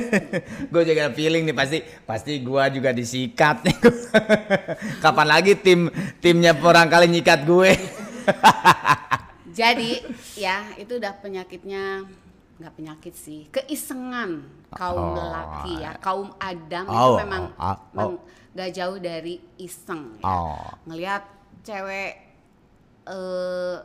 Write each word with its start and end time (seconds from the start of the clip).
gue 0.72 0.82
juga 0.82 1.12
feeling 1.12 1.44
nih 1.44 1.56
pasti 1.56 1.78
pasti 2.02 2.40
gue 2.40 2.62
juga 2.72 2.90
disikat 2.90 3.66
nih. 3.66 3.76
Kapan 5.04 5.26
lagi 5.28 5.52
tim 5.54 5.88
timnya 6.18 6.52
orang 6.54 6.88
kali 6.88 7.06
nyikat 7.08 7.44
gue? 7.44 7.70
Jadi 9.58 10.00
ya 10.34 10.64
itu 10.80 10.96
udah 10.96 11.12
penyakitnya 11.20 12.08
nggak 12.56 12.74
penyakit 12.78 13.14
sih 13.16 13.50
keisengan 13.50 14.46
kaum 14.70 15.12
Oh. 15.12 15.18
lelaki 15.18 15.82
ya 15.82 15.92
kaum 15.98 16.30
Adam 16.38 16.86
itu 16.86 16.94
Oh, 17.10 17.18
memang 17.18 17.50
oh, 17.58 17.76
oh, 17.98 18.10
nggak 18.54 18.70
jauh 18.70 19.02
dari 19.02 19.42
iseng 19.58 20.20
ya. 20.20 20.24
Oh. 20.24 20.62
ngelihat 20.86 21.26
cewek 21.66 22.12
eh 23.02 23.76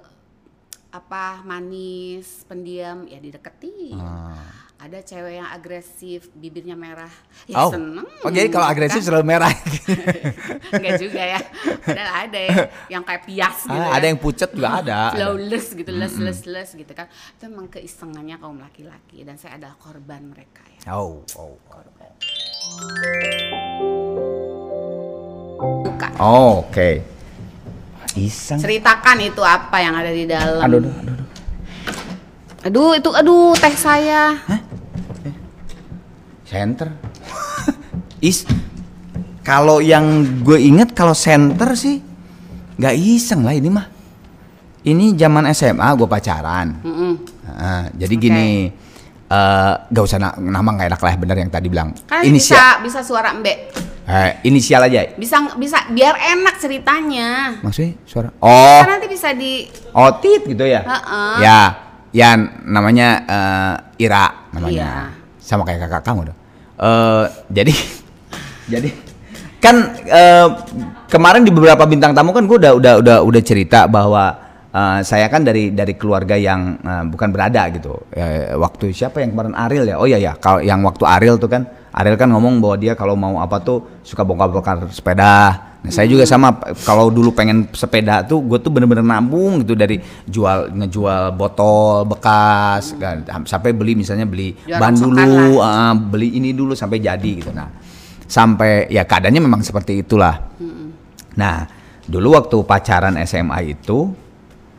apa 0.87 1.41
manis 1.41 2.45
pendiam 2.45 3.09
ya 3.09 3.17
dideketin 3.17 3.97
ada 4.77 5.01
cewek 5.01 5.33
yang 5.35 5.49
agresif 5.49 6.29
bibirnya 6.31 6.77
merah 6.77 7.09
ya 7.45 7.57
oh. 7.59 7.73
seneng 7.73 8.05
Oh 8.21 8.29
jadi 8.29 8.45
kalau 8.47 8.67
agresif 8.67 9.01
kan? 9.01 9.05
selalu 9.09 9.25
merah. 9.25 9.49
Enggak 10.77 10.93
juga 11.01 11.17
ya 11.19 11.39
padahal 11.81 12.11
ada 12.23 12.39
ya 12.39 12.55
yang 12.87 13.01
kayak 13.01 13.25
pias 13.25 13.57
gitu 13.63 13.73
Ah, 13.73 13.81
ya 13.81 13.89
ada 13.97 14.05
yang 14.05 14.19
pucet 14.19 14.49
juga 14.51 14.69
ada. 14.77 14.99
flawless 15.13 15.73
gitu 15.73 15.89
les 15.89 16.13
les 16.15 16.39
les 16.45 16.69
gitu 16.77 16.93
kan 16.93 17.09
itu 17.09 17.43
memang 17.43 17.67
keisengannya 17.67 18.37
kaum 18.37 18.57
laki-laki 18.57 19.25
dan 19.25 19.33
saya 19.35 19.57
adalah 19.57 19.73
korban 19.77 20.29
mereka 20.29 20.61
ya 20.77 20.93
Oh, 20.93 21.25
oh. 21.33 21.57
buka 25.83 26.07
Oh, 26.17 26.61
oke. 26.63 27.01
Iseng. 28.13 28.57
ceritakan 28.57 29.17
itu 29.21 29.41
apa 29.41 29.77
yang 29.77 29.93
ada 29.93 30.09
di 30.09 30.25
dalam 30.25 30.57
Aduh, 30.59 30.81
aduh, 30.81 30.93
aduh. 30.95 31.17
aduh 32.63 32.91
itu 32.93 33.09
aduh 33.11 33.53
teh 33.53 33.73
saya 33.73 34.33
Center. 36.47 36.89
Is 38.17 38.47
kalau 39.43 39.77
yang 39.77 40.03
gue 40.41 40.57
inget 40.57 40.91
kalau 40.91 41.11
center 41.11 41.75
sih 41.75 41.99
nggak 42.75 42.95
iseng 42.95 43.43
lah 43.43 43.53
ini 43.53 43.69
mah. 43.69 43.87
Ini 44.81 45.13
zaman 45.13 45.51
SMA 45.51 45.87
gue 45.93 46.07
pacaran. 46.07 46.79
Mm-mm. 46.79 47.13
Nah, 47.43 47.91
jadi 47.91 48.15
gini, 48.15 48.71
eh 49.27 49.73
gak 49.83 50.03
usah 50.03 50.15
na- 50.15 50.39
nama 50.39 50.69
nggak 50.71 50.87
enak 50.87 51.01
lah 51.01 51.13
bener 51.17 51.37
yang 51.37 51.51
tadi 51.51 51.67
bilang. 51.67 51.91
kan 52.07 52.23
inisial, 52.23 52.79
bisa 52.79 52.79
bisa 52.79 52.99
suara 53.03 53.35
mbak 53.35 53.57
eh, 54.07 54.39
inisial 54.47 54.87
aja. 54.87 55.03
bisa 55.19 55.51
bisa 55.59 55.83
biar 55.91 56.15
enak 56.15 56.55
ceritanya 56.55 57.59
Maksudnya 57.59 57.99
suara? 58.07 58.31
Oh, 58.39 58.79
kan 58.79 58.95
nanti 58.95 59.11
bisa 59.11 59.35
di 59.35 59.67
otit 59.91 60.47
gitu 60.47 60.63
ya? 60.63 60.79
Heeh. 60.87 61.35
Ya, 61.43 61.59
ya 62.15 62.29
namanya 62.63 63.07
eh, 63.27 63.75
Ira 63.99 64.47
namanya. 64.55 64.71
Iya. 64.71 65.16
Sama 65.47 65.63
kayak 65.63 65.87
kakak 65.87 66.03
kamu 66.03 66.27
dong. 66.27 66.39
Eh, 66.75 67.25
jadi, 67.47 67.73
jadi 68.75 68.89
kan 69.57 69.75
eh, 70.05 70.47
kemarin 71.07 71.41
di 71.47 71.49
beberapa 71.55 71.87
bintang 71.87 72.11
tamu 72.11 72.35
kan 72.35 72.45
gue 72.45 72.57
udah 72.59 72.73
udah 72.77 72.93
udah 72.99 73.17
udah 73.23 73.41
cerita 73.41 73.87
bahwa 73.87 74.35
eh, 74.75 74.99
saya 75.07 75.31
kan 75.31 75.47
dari 75.47 75.71
dari 75.71 75.95
keluarga 75.95 76.35
yang 76.35 76.75
eh, 76.83 77.03
bukan 77.07 77.31
berada 77.31 77.63
gitu. 77.71 77.95
Eh, 78.11 78.51
waktu 78.59 78.91
siapa 78.91 79.23
yang 79.23 79.31
kemarin 79.31 79.55
Ariel 79.55 79.87
ya? 79.87 79.95
Oh 79.95 80.05
iya 80.05 80.19
ya, 80.19 80.35
kalau 80.35 80.59
yang 80.59 80.83
waktu 80.83 81.07
Ariel 81.07 81.39
tuh 81.39 81.47
kan 81.47 81.63
Ariel 81.97 82.13
kan 82.13 82.29
ngomong 82.29 82.61
bahwa 82.61 82.77
dia 82.77 82.93
kalau 82.93 83.17
mau 83.17 83.41
apa 83.41 83.57
tuh 83.57 84.05
suka 84.05 84.21
bongkar-bongkar 84.21 84.93
sepeda. 84.93 85.65
Nah, 85.81 85.93
saya 85.93 86.05
juga 86.05 86.29
sama 86.29 86.53
kalau 86.85 87.09
dulu 87.09 87.33
pengen 87.33 87.69
sepeda 87.73 88.21
tuh 88.21 88.41
gue 88.45 88.61
tuh 88.61 88.69
bener-bener 88.69 89.01
nabung 89.01 89.65
gitu 89.65 89.73
dari 89.73 89.97
jual 90.29 90.73
ngejual 90.73 91.33
botol 91.37 92.05
bekas 92.05 92.93
kan, 92.97 93.25
sampai 93.45 93.73
beli 93.73 93.93
misalnya 93.97 94.25
beli 94.29 94.53
Jual 94.53 94.77
ban 94.77 94.93
dulu, 94.93 95.61
ah, 95.61 95.93
beli 95.97 96.37
ini 96.37 96.53
dulu 96.53 96.77
sampai 96.77 97.01
jadi 97.01 97.31
gitu. 97.41 97.49
Nah, 97.49 97.69
sampai 98.29 98.93
ya 98.93 99.05
keadaannya 99.05 99.41
memang 99.41 99.61
seperti 99.65 100.05
itulah. 100.05 100.37
Nah, 101.37 101.65
dulu 102.05 102.37
waktu 102.37 102.57
pacaran 102.61 103.17
SMA 103.25 103.73
itu 103.73 104.13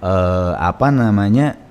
eh 0.02 0.52
apa 0.54 0.86
namanya? 0.94 1.66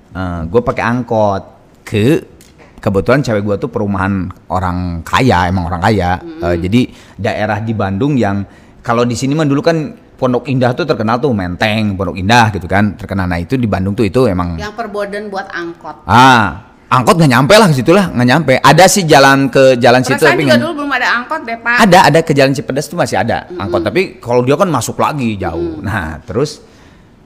gue 0.50 0.60
pakai 0.60 0.82
angkot 0.82 1.42
ke 1.86 2.37
kebetulan 2.78 3.20
cewek 3.20 3.42
gue 3.44 3.56
tuh 3.58 3.70
perumahan 3.70 4.30
orang 4.50 5.02
kaya, 5.02 5.50
emang 5.50 5.66
orang 5.66 5.82
kaya. 5.82 6.18
Eh, 6.22 6.56
jadi 6.62 6.80
daerah 7.18 7.58
di 7.60 7.74
Bandung 7.74 8.14
yang 8.14 8.46
kalau 8.80 9.04
di 9.04 9.18
sini 9.18 9.34
mah 9.34 9.46
dulu 9.46 9.60
kan 9.60 9.78
Pondok 10.18 10.50
Indah 10.50 10.74
tuh 10.74 10.82
terkenal 10.82 11.22
tuh 11.22 11.30
Menteng, 11.30 11.94
Pondok 11.94 12.18
Indah 12.18 12.50
gitu 12.50 12.66
kan. 12.66 12.98
Terkenal 12.98 13.30
nah 13.30 13.38
itu 13.38 13.54
di 13.54 13.70
Bandung 13.70 13.94
tuh 13.94 14.02
itu 14.02 14.26
emang 14.26 14.58
yang 14.58 14.74
perboden 14.74 15.30
buat 15.30 15.46
angkot 15.54 16.02
ah 16.10 16.74
angkot 16.88 17.20
nggak 17.20 17.30
nyampe 17.36 17.54
lah 17.54 17.68
ke 17.68 17.74
situ 17.76 17.92
lah, 17.92 18.10
nggak 18.10 18.28
nyampe. 18.32 18.54
Ada 18.58 18.84
sih 18.88 19.04
jalan 19.04 19.52
ke 19.52 19.76
jalan 19.76 20.00
situ 20.02 20.18
Perasaan 20.18 20.34
tapi 20.34 20.42
juga 20.48 20.56
dulu 20.58 20.72
belum 20.82 20.90
ada 20.96 21.08
angkot 21.20 21.40
deh 21.44 21.58
pak 21.60 21.76
ada 21.84 21.98
ada 22.08 22.18
ke 22.24 22.32
jalan 22.32 22.52
Cipedes 22.56 22.88
tuh 22.88 22.96
masih 22.96 23.20
ada 23.20 23.46
angkot 23.60 23.84
tapi 23.84 24.18
kalau 24.18 24.40
dia 24.42 24.56
kan 24.56 24.66
masuk 24.72 24.96
lagi 24.98 25.36
jauh 25.36 25.84
nah 25.84 26.18
terus 26.24 26.64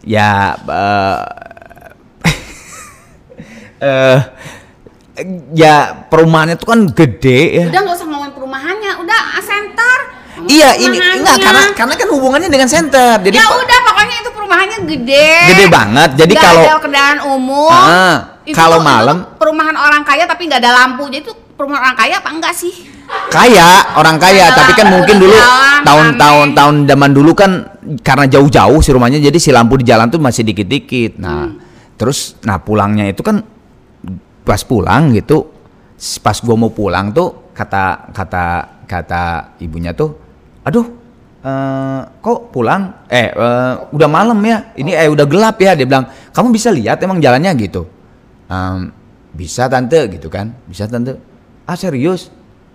ya 0.02 0.58
eh 0.66 1.18
eh, 3.88 4.18
ya 5.52 6.06
perumahannya 6.08 6.56
tuh 6.58 6.68
kan 6.72 6.80
gede 6.90 7.40
ya. 7.62 7.66
Udah 7.70 7.80
nggak 7.82 7.96
usah 7.96 8.06
ngomongin 8.08 8.32
perumahannya. 8.34 8.92
Udah 9.02 9.18
ah, 9.38 9.42
center 9.42 9.98
Ngomongin 10.32 10.48
iya 10.48 10.70
ini 10.80 10.96
enggak 10.96 11.36
karena 11.44 11.62
karena 11.76 11.94
kan 11.94 12.08
hubungannya 12.08 12.48
dengan 12.48 12.64
center 12.64 13.20
jadi 13.20 13.36
ya 13.36 13.46
udah 13.52 13.78
pokoknya 13.84 14.16
itu 14.24 14.30
perumahannya 14.32 14.78
gede. 14.88 15.30
Gede 15.52 15.66
banget. 15.68 16.10
Jadi 16.16 16.32
Nggak 16.32 16.44
kalau 16.48 16.62
ada 16.64 16.80
kendaraan 16.80 17.20
umum. 17.36 17.68
Ah, 17.70 18.16
Itu 18.42 18.56
kalau 18.56 18.80
itu 18.80 18.88
malam 18.88 19.16
perumahan 19.36 19.76
orang 19.76 20.02
kaya 20.08 20.24
tapi 20.24 20.48
nggak 20.48 20.60
ada 20.64 20.72
lampu. 20.72 21.04
Jadi 21.12 21.20
itu 21.28 21.32
perumahan 21.54 21.82
orang 21.92 21.96
kaya 22.00 22.14
apa 22.18 22.30
enggak 22.32 22.54
sih? 22.56 22.72
Kaya 23.28 23.92
orang 24.00 24.16
kaya. 24.16 24.56
Tapi 24.56 24.72
kan 24.72 24.88
mungkin 24.88 25.20
dulu 25.20 25.36
tahun-tahun 25.84 26.46
tahun 26.56 26.74
zaman 26.88 27.10
dulu 27.12 27.32
kan 27.36 27.50
karena 28.00 28.24
jauh-jauh 28.24 28.80
si 28.80 28.88
rumahnya 28.88 29.20
jadi 29.20 29.36
si 29.36 29.52
lampu 29.52 29.76
di 29.76 29.84
jalan 29.84 30.08
tuh 30.08 30.16
masih 30.16 30.48
dikit-dikit. 30.48 31.20
Nah 31.20 31.52
Hmm. 31.52 31.60
terus 32.00 32.34
nah 32.42 32.56
pulangnya 32.58 33.06
itu 33.06 33.20
kan 33.20 33.44
pas 34.42 34.60
pulang 34.66 35.14
gitu 35.14 35.50
pas 36.22 36.36
gua 36.42 36.56
mau 36.58 36.70
pulang 36.74 37.14
tuh 37.14 37.54
kata 37.54 38.10
kata 38.10 38.44
kata 38.88 39.22
ibunya 39.62 39.94
tuh 39.94 40.10
aduh 40.66 41.02
eh, 41.42 42.00
kok 42.22 42.54
pulang? 42.54 43.06
Eh 43.10 43.34
eh, 43.34 43.74
udah 43.90 44.08
malam 44.08 44.38
ya 44.46 44.72
ini 44.78 44.94
eh 44.94 45.10
udah 45.10 45.26
gelap 45.26 45.58
ya 45.58 45.74
dia 45.74 45.86
bilang. 45.86 46.06
Kamu 46.30 46.54
bisa 46.54 46.70
lihat 46.70 47.02
emang 47.02 47.18
jalannya 47.18 47.50
gitu? 47.58 47.82
Em, 48.46 48.94
bisa 49.34 49.66
tante 49.66 50.06
gitu 50.06 50.30
kan. 50.30 50.54
Bisa 50.70 50.86
tante. 50.86 51.18
Ah 51.66 51.74
serius? 51.74 52.30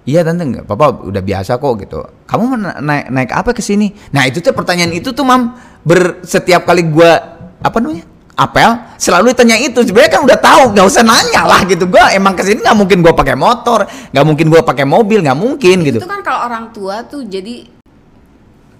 Iya 0.07 0.23
tante 0.23 0.44
nggak 0.44 0.66
papa 0.67 1.03
udah 1.03 1.23
biasa 1.23 1.59
kok 1.59 1.73
gitu. 1.83 2.00
Kamu 2.27 2.44
naik 2.83 3.06
naik 3.11 3.31
apa 3.31 3.51
ke 3.56 3.63
sini? 3.63 3.91
Nah 4.11 4.27
itu 4.27 4.39
tuh 4.44 4.51
pertanyaan 4.56 4.91
itu 4.95 5.11
tuh 5.11 5.23
mam 5.23 5.56
ber 5.83 6.23
setiap 6.23 6.67
kali 6.67 6.83
gua 6.88 7.39
apa 7.63 7.77
namanya 7.79 8.06
apel 8.37 8.69
selalu 9.01 9.33
ditanya 9.33 9.57
itu. 9.57 9.81
Sebenarnya 9.81 10.11
kan 10.13 10.21
udah 10.21 10.37
tahu 10.37 10.61
nggak 10.77 10.85
usah 10.85 11.01
nanya 11.01 11.41
lah 11.49 11.65
gitu. 11.65 11.89
Gua 11.89 12.13
emang 12.13 12.37
ke 12.37 12.45
sini 12.45 12.61
nggak 12.61 12.77
mungkin 12.77 13.01
gua 13.01 13.17
pakai 13.17 13.33
motor 13.33 13.89
nggak 14.13 14.25
mungkin 14.25 14.45
gua 14.53 14.61
pakai 14.61 14.85
mobil 14.85 15.25
nggak 15.25 15.35
mungkin 15.35 15.77
gitu. 15.81 15.97
Itu 15.99 16.07
kan 16.07 16.21
kalau 16.21 16.45
orang 16.45 16.69
tua 16.69 17.01
tuh 17.03 17.25
jadi 17.25 17.65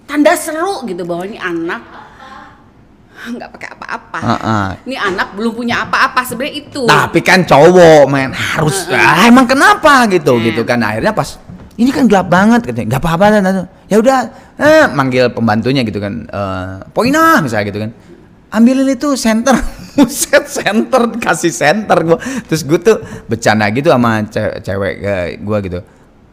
tanda 0.06 0.38
seru 0.38 0.85
gitu 0.85 1.03
bahwa 1.03 1.25
ini 1.25 1.41
anak 1.41 1.81
nggak 3.17 3.50
pakai 3.50 3.69
apa-apa. 3.75 4.19
Heeh. 4.23 4.67
ini 4.88 4.96
anak 4.96 5.34
belum 5.35 5.51
punya 5.57 5.84
apa-apa 5.84 6.22
sebenarnya 6.23 6.53
itu. 6.63 6.85
Tapi 6.85 7.19
kan 7.25 7.44
cowok 7.44 8.06
men 8.07 8.31
harus 8.31 8.88
ah, 8.94 9.25
emang 9.25 9.50
kenapa 9.50 10.06
gitu 10.07 10.38
Nah. 10.38 10.44
gitu 10.47 10.62
kan. 10.63 10.79
Akhirnya 10.85 11.12
pas 11.12 11.41
ini 11.75 11.90
kan 11.90 12.06
gelap 12.06 12.29
banget 12.29 12.62
katanya. 12.69 12.96
Nggak 12.96 13.01
apa-apa 13.03 13.25
Tante." 13.41 13.63
ya 13.88 13.97
udah 14.03 14.19
eh, 14.59 14.85
manggil 14.94 15.34
pembantunya 15.34 15.81
gitu 15.81 15.97
kan. 15.97 16.29
Eh 16.29 16.75
Poina 16.94 17.41
misalnya 17.41 17.66
gitu 17.67 17.79
kan 17.84 17.91
ambilin 18.52 18.88
itu 18.88 19.14
center 19.20 19.55
buset 19.97 20.46
center 20.47 21.09
kasih 21.17 21.52
center 21.52 21.97
gua. 22.05 22.20
Terus 22.47 22.61
gue 22.64 22.79
tuh 22.79 22.97
bercanda 23.26 23.66
gitu 23.73 23.90
sama 23.90 24.23
ce- 24.29 24.61
cewek 24.61 24.94
gue 25.41 25.58
gitu. 25.67 25.79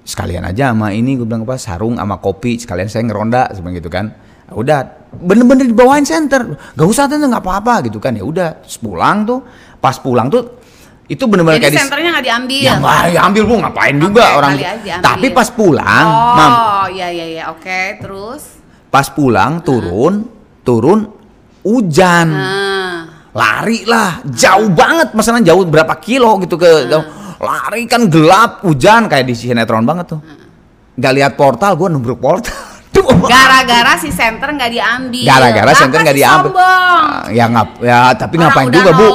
Sekalian 0.04 0.44
aja 0.44 0.70
sama 0.76 0.92
ini 0.92 1.16
gue 1.16 1.24
bilang 1.24 1.48
apa 1.48 1.56
sarung 1.56 1.96
sama 1.96 2.20
kopi 2.20 2.60
sekalian 2.60 2.92
saya 2.92 3.08
ngeronda 3.08 3.50
seperti 3.56 3.80
gitu 3.80 3.88
kan. 3.88 4.12
Udah 4.52 5.08
bener-bener 5.16 5.64
dibawain 5.64 6.04
center 6.04 6.54
gak 6.76 6.84
usah 6.86 7.08
tante 7.08 7.24
nggak 7.24 7.40
apa-apa 7.40 7.88
gitu 7.88 7.96
kan. 7.96 8.12
Ya 8.12 8.22
udah 8.22 8.60
Terus 8.60 8.78
pulang 8.78 9.24
tuh. 9.24 9.40
Pas 9.80 9.96
pulang 9.96 10.28
tuh 10.28 10.60
itu 11.04 11.20
bener-bener 11.28 11.60
jadi 11.60 11.68
kayak 11.68 11.84
senternya 11.84 12.08
nggak 12.16 12.24
diambil? 12.24 12.62
Ya 12.64 12.72
nggak 12.80 13.00
ya 13.12 13.20
ambil 13.28 13.42
bu 13.44 13.54
ngapain 13.60 13.96
juga 14.00 14.24
Oke, 14.24 14.36
orang 14.40 14.52
aja 14.56 14.94
tapi 15.04 15.26
pas 15.36 15.48
pulang 15.52 16.06
oh 16.08 16.32
mam 16.32 16.52
iya 16.96 17.08
iya 17.12 17.26
iya. 17.28 17.42
Oke 17.52 18.00
terus? 18.00 18.56
Pas 18.88 19.04
pulang 19.12 19.60
turun 19.60 20.24
turun 20.64 21.23
hujan. 21.64 22.28
Nah 22.30 22.98
lari 23.34 23.82
lah. 23.84 24.22
Jauh 24.22 24.70
banget. 24.70 25.10
Masalah 25.12 25.42
jauh 25.42 25.66
berapa 25.66 25.96
kilo 25.98 26.38
gitu 26.38 26.54
ke 26.54 26.86
lari 27.40 27.84
kan 27.84 28.06
gelap 28.06 28.62
hujan. 28.62 29.10
Kayak 29.10 29.26
di 29.26 29.34
sinetron 29.34 29.82
banget 29.82 30.14
tuh. 30.14 30.20
Nggak 30.94 31.12
lihat 31.12 31.32
portal 31.34 31.74
gue 31.74 31.88
nubruk 31.90 32.22
portal. 32.22 32.54
Gara-gara 33.24 33.98
si 33.98 34.14
center 34.14 34.54
nggak 34.54 34.70
diambil. 34.70 35.26
Gara-gara 35.26 35.72
center 35.74 35.98
kan 35.98 36.06
nggak 36.06 36.16
diambil. 36.16 36.50
sombong. 36.54 37.02
Ah, 37.10 37.24
ya 37.28 37.44
ngap 37.50 37.68
ya 37.82 38.00
tapi 38.14 38.34
Orang 38.38 38.44
ngapain 38.48 38.68
juga 38.70 38.90
bu? 38.94 39.08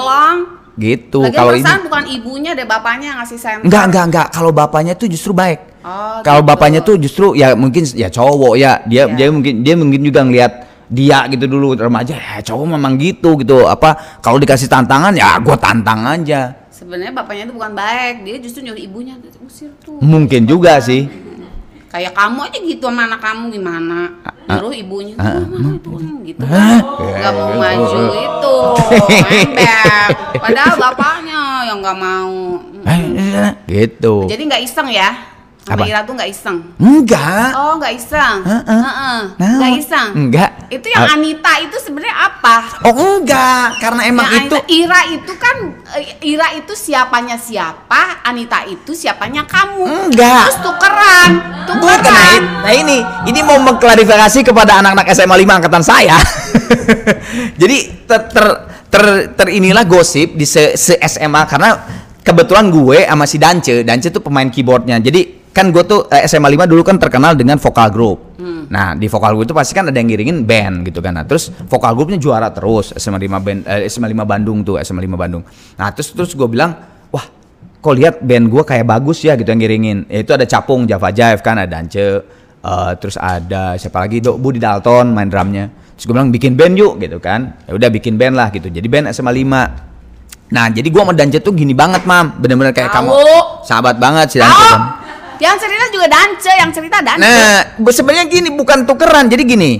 gitu. 0.79 1.19
Lagi 1.27 1.35
Kalau 1.35 1.51
ini 1.51 1.63
bukan 1.83 2.05
ibunya 2.07 2.51
deh, 2.55 2.63
bapaknya 2.63 3.11
yang 3.11 3.19
ngasih 3.19 3.39
senter. 3.39 3.63
enggak 3.67 3.83
enggak 3.91 4.03
enggak. 4.07 4.27
Kalau 4.31 4.51
bapaknya 4.55 4.93
tuh 4.95 5.07
justru 5.11 5.35
baik. 5.35 5.59
Oh, 5.83 6.19
Kalau 6.23 6.39
gitu. 6.43 6.49
bapaknya 6.51 6.79
tuh 6.79 6.95
justru 6.99 7.35
ya 7.35 7.51
mungkin 7.55 7.83
ya 7.95 8.07
cowok 8.07 8.53
ya. 8.59 8.83
Dia 8.87 9.07
Iya. 9.07 9.15
dia 9.15 9.27
mungkin 9.31 9.53
dia 9.63 9.75
mungkin 9.75 10.01
juga 10.03 10.23
ngelihat 10.23 10.53
dia 10.89 11.29
gitu 11.29 11.45
dulu 11.45 11.77
remaja 11.77 12.17
ya 12.17 12.41
cowok 12.41 12.65
memang 12.73 12.97
gitu 12.97 13.37
gitu 13.37 13.63
apa 13.63 13.93
kalau 14.19 14.35
dikasih 14.35 14.65
tantangan 14.65 15.13
ya 15.13 15.37
gua 15.39 15.55
tantang 15.55 16.01
aja 16.03 16.57
Sebenarnya 16.69 17.11
bapaknya 17.11 17.43
itu 17.43 17.53
bukan 17.53 17.75
baik, 17.75 18.23
dia 18.23 18.39
justru 18.39 18.63
nyuruh 18.63 18.79
ibunya 18.79 19.19
usir 19.43 19.67
tuh. 19.83 19.99
mungkin 19.99 20.47
juga 20.47 20.79
sih 20.79 21.11
Kayak 21.89 22.13
kamu 22.13 22.45
aja 22.45 22.57
gitu 22.61 22.85
sama 22.85 23.09
anak 23.09 23.17
kamu 23.17 23.49
gimana? 23.49 24.13
Nyuruh 24.45 24.73
ibunya, 24.77 25.17
ah, 25.17 25.41
"Wah, 25.41 25.41
mama 25.41 25.69
itu 25.73 25.89
kan," 25.89 26.13
gitu. 26.21 26.41
Hah? 26.45 26.77
Gak 27.17 27.31
mau 27.33 27.49
Ya, 27.49 27.57
maju 27.57 27.97
gitu. 27.97 28.13
itu. 28.13 28.57
Padahal 30.45 30.75
bapaknya 30.77 31.39
yang 31.65 31.77
gak 31.81 31.97
mau. 31.97 32.61
Eh, 32.85 33.01
gitu 33.65 34.29
Jadi 34.29 34.41
nggak 34.45 34.61
iseng 34.63 34.87
ya? 34.87 35.09
Sama 35.69 35.77
Apa? 35.77 35.85
Ira 35.85 36.01
tuh 36.01 36.13
nggak 36.13 36.29
iseng. 36.29 36.57
enggak 36.75 37.49
Oh 37.53 37.77
nggak 37.77 37.93
iseng. 37.93 38.37
Heeh. 38.41 38.81
Heeh. 38.81 39.19
Nah, 39.37 39.53
Nggak 39.55 39.71
iseng. 39.77 40.09
enggak 40.17 40.49
Itu 40.67 40.87
yang 40.87 41.05
Anita 41.07 41.53
itu 41.59 41.77
sebenarnya 41.77 42.17
apa? 42.19 42.57
oh 42.83 42.93
enggak 43.15 43.77
karena 43.77 44.01
emang 44.03 44.25
Yang 44.27 44.37
itu 44.39 44.55
Anita- 44.55 44.67
Ira 44.71 44.99
itu 45.07 45.33
kan 45.35 45.55
eh, 45.93 46.05
Ira 46.23 46.47
itu 46.53 46.73
siapanya 46.73 47.37
siapa, 47.37 48.21
Anita 48.23 48.65
itu 48.65 48.91
siapanya 48.91 49.45
kamu. 49.45 49.85
Enggak. 50.09 50.49
Terus 50.49 50.59
tukeran, 50.59 51.29
Bukan, 51.69 51.77
tukeran. 51.85 52.01
nah, 52.03 52.25
i- 52.31 52.45
nah 52.59 52.73
ini, 52.75 52.97
ini 53.27 53.39
mau 53.39 53.57
mengklarifikasi 53.59 54.39
kepada 54.43 54.77
anak-anak 54.79 55.05
SMA 55.07 55.37
5 55.37 55.53
angkatan 55.55 55.81
saya. 55.81 56.17
Jadi 57.55 57.77
ter, 58.03 58.19
ter, 58.29 58.45
ter, 58.89 59.03
ter- 59.31 59.51
inilah 59.51 59.85
gosip 59.85 60.33
di 60.33 60.45
se, 60.45 60.73
se 60.75 60.97
SMA 60.99 61.45
karena 61.45 61.69
kebetulan 62.19 62.69
gue 62.69 63.05
sama 63.05 63.25
si 63.25 63.37
Dance, 63.37 63.81
Dance 63.81 64.09
tuh 64.09 64.21
pemain 64.21 64.47
keyboardnya. 64.47 64.97
Jadi 64.99 65.38
kan 65.49 65.73
gue 65.73 65.83
tuh 65.83 66.05
eh, 66.13 66.23
SMA 66.29 66.49
5 66.53 66.69
dulu 66.69 66.81
kan 66.85 66.95
terkenal 67.01 67.33
dengan 67.33 67.57
vokal 67.57 67.89
group. 67.89 68.37
Nah 68.69 68.93
di 68.93 69.09
vokal 69.09 69.33
group 69.33 69.49
itu 69.49 69.55
pasti 69.57 69.73
kan 69.73 69.89
ada 69.89 69.97
yang 69.97 70.07
ngiringin 70.07 70.45
band 70.45 70.85
gitu 70.85 71.01
kan. 71.01 71.17
Nah 71.17 71.25
terus 71.25 71.49
vokal 71.49 71.97
grupnya 71.97 72.21
juara 72.21 72.53
terus 72.53 72.93
SMA 72.95 73.17
5 73.17 73.41
band, 73.41 73.59
eh, 73.65 73.89
SMA 73.89 74.07
5 74.13 74.23
Bandung 74.29 74.61
tuh 74.61 74.77
SMA 74.85 75.01
5 75.03 75.17
Bandung. 75.17 75.43
Nah 75.75 75.89
terus 75.91 76.13
terus 76.13 76.31
gue 76.37 76.45
bilang 76.45 76.77
wah 77.09 77.25
kok 77.81 77.93
lihat 77.97 78.21
band 78.21 78.45
gue 78.47 78.63
kayak 78.63 78.85
bagus 78.85 79.25
ya 79.25 79.33
gitu 79.35 79.49
yang 79.49 79.59
ngiringin. 79.59 79.97
Ya, 80.07 80.21
itu 80.21 80.31
ada 80.31 80.45
Capung 80.45 80.85
Java 80.85 81.09
Jive 81.09 81.41
kan 81.41 81.57
ada 81.57 81.67
Dance 81.67 81.97
eh, 81.97 82.91
terus 83.01 83.17
ada 83.17 83.73
siapa 83.75 84.05
lagi? 84.05 84.21
Do 84.21 84.37
Budi 84.37 84.61
Dalton 84.61 85.11
main 85.11 85.27
drumnya. 85.27 85.67
Terus 85.97 86.05
gue 86.07 86.13
bilang 86.15 86.29
bikin 86.31 86.53
band 86.55 86.77
yuk 86.77 87.01
gitu 87.01 87.17
kan. 87.17 87.57
Ya 87.65 87.73
udah 87.73 87.89
bikin 87.89 88.15
band 88.15 88.37
lah 88.37 88.53
gitu. 88.53 88.69
Jadi 88.69 88.85
band 88.85 89.09
SMA 89.11 89.33
5 89.33 89.89
nah 90.49 90.65
jadi 90.65 90.89
gue 90.89 90.97
sama 90.97 91.13
Dance 91.13 91.41
tuh 91.41 91.57
gini 91.57 91.73
banget 91.73 92.05
mam. 92.05 92.37
Bener-bener 92.37 92.73
kayak 92.73 92.93
Tahu. 92.93 93.05
kamu 93.05 93.11
sahabat 93.65 93.97
banget 93.97 94.27
si 94.29 94.37
Dance 94.37 94.65
kan 94.69 94.98
Yang 95.39 95.55
cerita 95.61 95.85
juga 95.89 96.07
Dance, 96.07 96.51
yang 96.51 96.69
cerita 96.69 96.97
Dance. 96.99 97.19
nah 97.19 97.63
sebenarnya 97.89 98.27
gini 98.27 98.51
bukan 98.51 98.83
tukeran 98.83 99.25
jadi 99.25 99.43
gini 99.43 99.71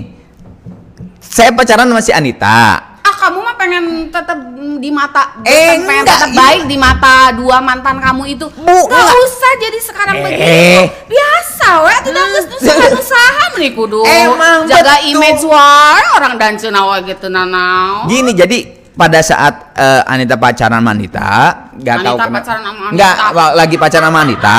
saya 1.20 1.52
pacaran 1.52 1.84
sama 1.84 2.00
si 2.00 2.10
Anita 2.10 2.90
Ah 3.00 3.16
kamu 3.18 3.38
mah 3.38 3.54
pengen 3.54 3.84
tetap 4.08 4.38
di 4.76 4.88
mata 4.88 5.40
Eh, 5.42 5.76
pengen 5.78 6.00
enggak, 6.00 6.20
tetap 6.20 6.30
baik 6.32 6.62
di 6.64 6.76
mata 6.76 7.14
dua 7.32 7.56
mantan 7.58 7.96
kamu 7.96 8.22
itu. 8.30 8.44
Bu, 8.50 8.64
enggak. 8.66 9.12
usah 9.18 9.52
jadi 9.58 9.78
sekarang 9.80 10.14
Eh. 10.14 10.22
begitu. 10.22 10.52
Biasa 11.10 11.68
we 11.80 11.94
tidak 12.02 12.24
geus 12.30 12.46
usaha 12.50 12.86
usaha 12.94 13.30
meuni 13.50 13.68
kudu 13.72 14.00
Emang 14.04 14.64
jaga 14.64 14.96
betul. 14.96 15.10
image 15.10 15.42
wae 15.44 16.04
orang 16.14 16.34
dan 16.36 16.52
nawa 16.66 17.00
gitu 17.02 17.26
nanau. 17.26 18.04
Gini 18.06 18.32
jadi 18.32 18.58
pada 18.92 19.20
saat 19.20 19.72
eh, 19.72 20.02
Anita 20.06 20.36
pacaran 20.36 20.78
sama 20.78 20.90
Anita, 20.90 21.30
nggak 21.72 21.94
Anita 21.94 22.06
tahu 22.06 22.16
kenapa- 22.18 22.36
pacaran 22.36 22.62
sama 22.62 22.80
Anita. 22.82 22.94
nggak 22.94 23.14
wa- 23.30 23.54
lagi 23.54 23.76
pacaran 23.76 24.08
sama 24.08 24.20
Anita. 24.22 24.58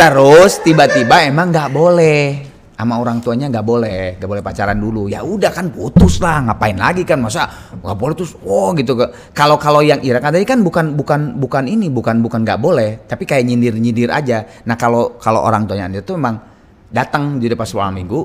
Terus 0.00 0.64
tiba-tiba 0.64 1.28
emang 1.28 1.52
nggak 1.52 1.76
boleh. 1.76 2.24
Sama 2.72 2.96
orang 2.96 3.20
tuanya 3.20 3.52
nggak 3.52 3.66
boleh, 3.68 4.16
nggak 4.16 4.24
boleh 4.24 4.40
pacaran 4.40 4.80
dulu. 4.80 5.12
Ya 5.12 5.20
udah 5.20 5.52
kan 5.52 5.68
putus 5.68 6.24
lah, 6.24 6.40
ngapain 6.40 6.72
lagi 6.72 7.04
kan? 7.04 7.20
Masa 7.20 7.44
nggak 7.76 7.98
boleh 8.00 8.16
terus, 8.16 8.32
oh 8.40 8.72
gitu. 8.72 8.96
Kalau 9.36 9.60
kalau 9.60 9.84
yang 9.84 10.00
Ira 10.00 10.16
kan 10.16 10.32
tadi 10.32 10.48
kan 10.48 10.64
bukan 10.64 10.96
bukan 10.96 11.36
bukan 11.36 11.68
ini, 11.68 11.92
bukan 11.92 12.24
bukan 12.24 12.48
nggak 12.48 12.56
boleh, 12.56 13.04
tapi 13.04 13.28
kayak 13.28 13.44
nyindir 13.44 13.76
nyindir 13.76 14.08
aja. 14.08 14.48
Nah 14.64 14.80
kalau 14.80 15.20
kalau 15.20 15.44
orang 15.44 15.68
tuanya 15.68 15.92
Anita 15.92 16.08
tuh 16.08 16.16
emang 16.16 16.40
datang 16.88 17.36
jadi 17.36 17.52
pas 17.52 17.68
malam 17.76 18.00
minggu 18.00 18.20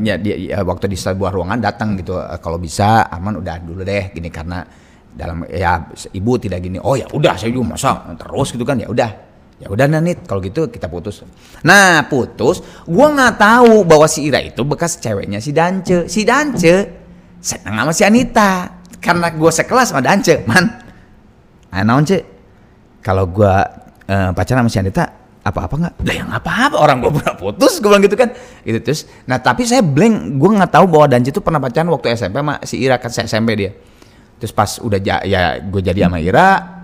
ya, 0.00 0.16
dia 0.16 0.36
ya, 0.40 0.64
waktu 0.64 0.88
di 0.88 0.96
sebuah 0.96 1.28
ruangan 1.36 1.60
datang 1.60 2.00
gitu. 2.00 2.16
Eh, 2.16 2.40
kalau 2.40 2.56
bisa 2.56 3.04
Arman 3.12 3.44
udah 3.44 3.60
dulu 3.60 3.84
deh. 3.84 4.16
Gini 4.16 4.32
karena 4.32 4.64
dalam 5.12 5.44
ya 5.52 5.76
ibu 6.16 6.40
tidak 6.40 6.64
gini 6.64 6.80
oh 6.80 6.96
ya 6.96 7.04
udah 7.12 7.36
saya 7.36 7.52
juga 7.52 7.76
masa 7.76 8.08
terus 8.16 8.56
gitu 8.56 8.64
kan. 8.64 8.80
Ya 8.80 8.88
udah 8.88 9.25
ya 9.56 9.72
udah 9.72 9.88
nanit 9.88 10.28
kalau 10.28 10.44
gitu 10.44 10.68
kita 10.68 10.84
putus 10.86 11.24
nah 11.64 12.04
putus 12.04 12.60
gua 12.84 13.08
nggak 13.12 13.34
tahu 13.40 13.88
bahwa 13.88 14.04
si 14.04 14.28
Ira 14.28 14.44
itu 14.44 14.60
bekas 14.68 15.00
ceweknya 15.00 15.40
si 15.40 15.56
Dance 15.56 16.12
si 16.12 16.28
Dance 16.28 16.74
seneng 17.40 17.74
sama 17.80 17.92
si 17.96 18.04
Anita 18.04 18.82
karena 19.00 19.32
gua 19.32 19.48
sekelas 19.48 19.96
sama 19.96 20.04
Dance 20.04 20.44
man 20.44 20.64
ah 21.72 21.82
naon 21.82 22.04
cek 22.04 22.22
kalau 23.00 23.24
gua 23.32 23.64
eh, 24.04 24.30
pacaran 24.36 24.68
sama 24.68 24.70
si 24.72 24.80
Anita 24.82 25.04
apa-apa 25.46 25.74
nggak? 25.78 25.94
Lah 26.02 26.14
yang 26.18 26.30
apa-apa 26.34 26.74
orang 26.74 26.98
gua 26.98 27.14
pernah 27.14 27.38
putus 27.38 27.78
gua 27.78 27.94
bilang 27.94 28.02
gitu 28.02 28.18
kan. 28.18 28.34
Gitu 28.66 28.82
terus. 28.82 29.06
Nah, 29.30 29.38
tapi 29.38 29.62
saya 29.62 29.78
blank, 29.78 30.42
gua 30.42 30.58
nggak 30.58 30.74
tahu 30.74 30.90
bahwa 30.90 31.06
Danji 31.06 31.30
itu 31.30 31.38
pernah 31.38 31.62
pacaran 31.62 31.86
waktu 31.94 32.18
SMP 32.18 32.42
sama 32.42 32.58
si 32.66 32.82
Ira 32.82 32.98
kan 32.98 33.14
SMP 33.14 33.54
dia. 33.54 33.70
Terus 34.42 34.50
pas 34.50 34.82
udah 34.82 34.98
ja- 34.98 35.22
ya 35.22 35.62
gue 35.62 35.80
jadi 35.80 36.10
sama 36.10 36.18
Ira 36.18 36.75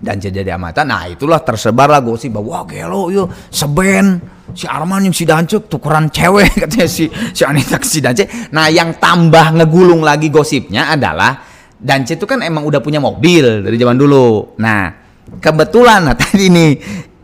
dan 0.00 0.16
jadi 0.16 0.56
sama 0.56 0.72
Ata, 0.72 0.80
nah 0.80 1.04
itulah 1.04 1.44
tersebar 1.44 1.92
lah 1.92 2.00
gosip 2.00 2.32
bahwa 2.32 2.56
wah 2.56 2.64
gelo 2.64 3.12
yo 3.12 3.28
seben 3.52 4.16
si 4.56 4.64
Arman 4.64 5.04
yang 5.04 5.12
si 5.12 5.28
Dance 5.28 5.60
tukeran 5.68 6.08
cewek 6.08 6.56
katanya 6.64 6.88
si 6.88 7.04
si 7.36 7.42
Anita 7.44 7.76
si 7.84 8.00
Dance. 8.00 8.24
Nah 8.48 8.72
yang 8.72 8.96
tambah 8.96 9.60
ngegulung 9.60 10.00
lagi 10.00 10.32
gosipnya 10.32 10.88
adalah 10.88 11.44
Dance 11.76 12.16
itu 12.16 12.24
kan 12.24 12.40
emang 12.40 12.64
udah 12.64 12.80
punya 12.80 12.96
mobil 12.96 13.60
dari 13.60 13.76
zaman 13.76 14.00
dulu. 14.00 14.56
Nah 14.56 14.88
kebetulan 15.36 16.08
nah 16.08 16.16
tadi 16.24 16.48
nih 16.48 16.70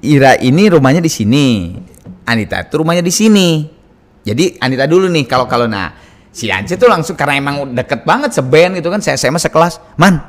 Ira 0.05 0.37
ini 0.37 0.69
rumahnya 0.69 1.01
di 1.01 1.09
sini, 1.09 1.73
Anita 2.29 2.61
itu 2.61 2.77
rumahnya 2.77 3.01
di 3.01 3.11
sini. 3.11 3.49
Jadi 4.21 4.61
Anita 4.61 4.85
dulu 4.85 5.09
nih 5.09 5.25
kalau 5.25 5.49
kalau 5.49 5.65
nah 5.65 5.97
si 6.29 6.45
Dance 6.45 6.77
tuh 6.77 6.93
langsung 6.93 7.17
karena 7.17 7.41
emang 7.41 7.73
deket 7.73 8.05
banget 8.05 8.37
seben 8.37 8.77
gitu 8.77 8.93
kan 8.93 9.01
saya 9.01 9.17
SMA 9.17 9.41
sekelas 9.41 9.81
man 9.97 10.21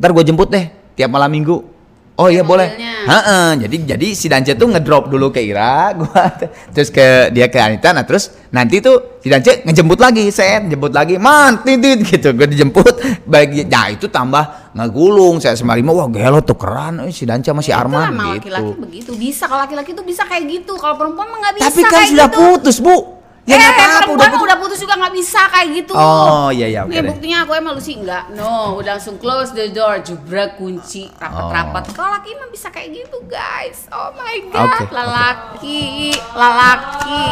ntar 0.00 0.16
gue 0.16 0.24
jemput 0.24 0.48
deh 0.48 0.72
tiap 0.96 1.12
malam 1.12 1.28
minggu 1.28 1.71
oh 2.16 2.28
iya 2.28 2.42
boleh. 2.44 2.92
Heeh, 3.02 3.66
jadi 3.66 3.76
jadi 3.94 4.08
si 4.14 4.30
Dance 4.30 4.54
tuh 4.54 4.70
ngedrop 4.70 5.10
dulu 5.10 5.34
ke 5.34 5.42
Ira 5.42 5.90
gua 5.98 6.30
terus 6.70 6.88
ke 6.94 7.34
dia 7.34 7.50
ke 7.50 7.58
Anita 7.58 7.90
nah 7.90 8.06
terus 8.06 8.30
nanti 8.54 8.78
tuh 8.78 9.18
si 9.18 9.26
Dance 9.26 9.66
ngejemput 9.66 9.98
lagi 9.98 10.30
saya 10.30 10.62
jemput 10.62 10.94
lagi 10.94 11.18
man 11.18 11.66
titit 11.66 11.98
gitu 12.14 12.30
gue 12.30 12.46
dijemput 12.46 13.26
bagi 13.26 13.66
nah 13.66 13.90
itu 13.90 14.06
tambah 14.06 14.70
ngegulung 14.78 15.42
saya 15.42 15.58
lima 15.74 15.90
wah 15.90 16.06
gelo 16.08 16.38
tuh 16.46 16.54
keren 16.54 17.02
eh, 17.02 17.10
si 17.10 17.26
Dance 17.26 17.50
sama 17.50 17.58
si 17.58 17.74
Itu 17.74 17.80
Arman 17.82 18.14
gitu 18.14 18.54
laki-laki 18.54 18.72
begitu 18.78 19.10
bisa 19.18 19.50
kalau 19.50 19.66
laki-laki 19.66 19.90
tuh 19.98 20.06
bisa 20.06 20.22
kayak 20.22 20.46
gitu 20.46 20.78
kalau 20.78 20.94
perempuan 20.94 21.26
mah 21.26 21.38
nggak 21.42 21.54
bisa 21.58 21.64
tapi 21.74 21.82
kan 21.82 21.90
kayak 21.90 22.08
sudah 22.14 22.28
gitu. 22.30 22.38
putus 22.38 22.76
bu 22.78 23.21
ya 23.42 23.52
eh, 23.52 23.58
nggak 23.58 23.74
apa-apa 23.74 24.06
udah 24.08 24.28
putus 24.28 24.40
udah 24.40 24.56
putus 24.56 24.78
juga 24.78 24.94
nggak 24.96 25.14
bisa 25.14 25.40
kayak 25.48 25.68
gitu. 25.74 25.92
Oh, 25.92 26.46
iya, 26.48 26.66
iya, 26.68 26.80
oke 26.82 26.88
Nih 26.88 27.00
deh. 27.00 27.10
buktinya 27.10 27.38
aku 27.42 27.52
emang 27.52 27.72
lu 27.74 27.82
sih 27.82 27.96
enggak. 27.96 28.30
No, 28.32 28.76
udah 28.76 28.96
langsung 28.96 29.18
close 29.18 29.50
the 29.50 29.66
door, 29.68 29.98
jebrak 29.98 30.54
kunci, 30.54 31.10
rapat-rapat. 31.12 31.82
Oh. 31.84 31.92
Kalau 31.92 32.10
laki 32.12 32.30
mah 32.32 32.48
bisa 32.48 32.68
kayak 32.68 32.94
gitu, 32.94 33.18
guys. 33.26 33.90
Oh 33.90 34.14
my 34.14 34.36
god, 34.48 34.78
oke. 34.78 34.86
lelaki, 34.88 35.90
lelaki. 36.32 37.30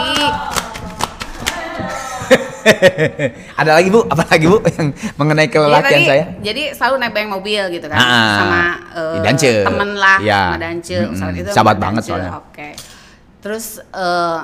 ada 3.57 3.71
lagi 3.73 3.89
bu 3.89 4.05
apa 4.05 4.23
lagi 4.29 4.47
bu 4.47 4.61
yang 4.63 4.89
mengenai 5.17 5.47
Jadi 5.47 5.55
kelelakian 5.57 5.91
tadi- 5.97 6.07
saya 6.07 6.25
Jadi 6.41 6.63
selalu 6.71 6.97
nebeng 7.01 7.29
mobil 7.29 7.63
gitu 7.71 7.87
kan 7.87 7.97
Ah, 7.97 8.37
sama 8.37 8.61
eh, 8.93 9.19
Dance. 9.25 9.51
temen 9.65 9.91
lah 9.97 10.19
Iya. 10.21 10.41
sama 10.45 10.59
Dance. 10.59 10.97
Saat 11.15 11.35
itu 11.35 11.49
Sahabat 11.51 11.77
banget 11.79 12.03
Dance. 12.03 12.11
soalnya. 12.13 12.31
Oke. 12.37 12.69
Terus 13.41 13.67
eh, 13.81 14.39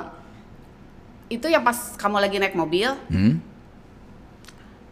itu 1.27 1.45
yang 1.45 1.61
pas 1.61 1.75
kamu 1.95 2.17
lagi 2.17 2.37
naik 2.37 2.53
mobil, 2.53 2.91
Hmm? 3.07 3.39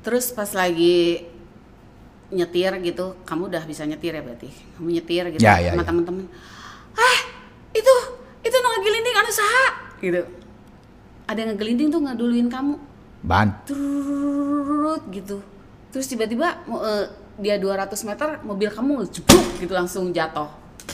terus 0.02 0.30
pas 0.30 0.48
lagi 0.52 1.26
nyetir 2.30 2.70
gitu, 2.82 3.16
kamu 3.24 3.48
udah 3.48 3.64
bisa 3.64 3.84
nyetir 3.84 4.12
ya 4.12 4.22
berarti. 4.22 4.50
Kamu 4.76 4.90
nyetir 4.90 5.24
gitu 5.32 5.42
Ya, 5.42 5.58
ya, 5.58 5.72
sama 5.72 5.82
ya. 5.82 5.88
temen-temen. 5.88 6.26
Ah, 6.94 7.20
itu 7.72 7.94
itu 8.42 8.56
nu 8.56 8.68
ngegelinding 8.72 9.16
anu 9.16 9.32
saha 9.32 9.66
gitu. 10.00 10.22
Ada 11.26 11.38
yang 11.40 11.50
ngegelinding 11.54 11.90
tuh 11.90 12.02
ngeduluin 12.02 12.48
kamu 12.48 12.74
ban 13.26 13.50
turut 13.66 15.02
gitu 15.10 15.42
terus 15.90 16.06
tiba-tiba 16.06 16.62
eh, 16.62 17.06
dia 17.42 17.58
200 17.58 17.90
meter 18.06 18.38
mobil 18.46 18.70
kamu 18.70 19.02
jeblok 19.10 19.48
gitu 19.58 19.74
langsung 19.74 20.14
jatuh 20.14 20.46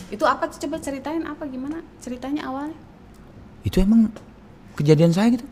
itu 0.08 0.24
apa 0.24 0.48
coba 0.48 0.80
ceritain 0.80 1.28
apa 1.28 1.44
gimana 1.44 1.84
ceritanya 2.00 2.48
awalnya 2.48 2.80
itu 3.68 3.84
emang 3.84 4.08
kejadian 4.76 5.12
saya 5.12 5.34
gitu 5.34 5.46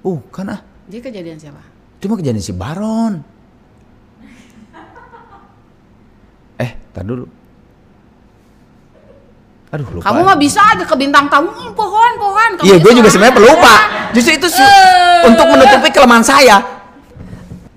bukan 0.00 0.56
ah 0.56 0.60
dia 0.86 1.00
kejadian 1.00 1.38
siapa 1.38 1.60
itu 2.00 2.04
mah 2.08 2.18
kejadian 2.18 2.42
si 2.42 2.54
Baron 2.56 3.20
Tar 6.90 7.06
dulu. 7.06 7.26
Aduh 9.70 9.86
lupa. 9.94 10.02
Kamu 10.10 10.20
mah 10.26 10.34
bisa 10.34 10.58
aja 10.58 10.82
ke 10.82 10.96
bintang 10.98 11.30
tamu 11.30 11.46
"Hmm, 11.54 11.70
pohon 11.78 12.12
pohon. 12.18 12.50
Iya, 12.66 12.82
gue 12.82 12.90
juga 12.90 13.06
aja." 13.06 13.14
sebenarnya 13.14 13.36
pelupa. 13.38 13.74
Justru 14.10 14.32
itu 14.34 14.48
Eh. 14.50 15.30
untuk 15.30 15.46
menutupi 15.46 15.88
kelemahan 15.94 16.26
saya. 16.26 16.56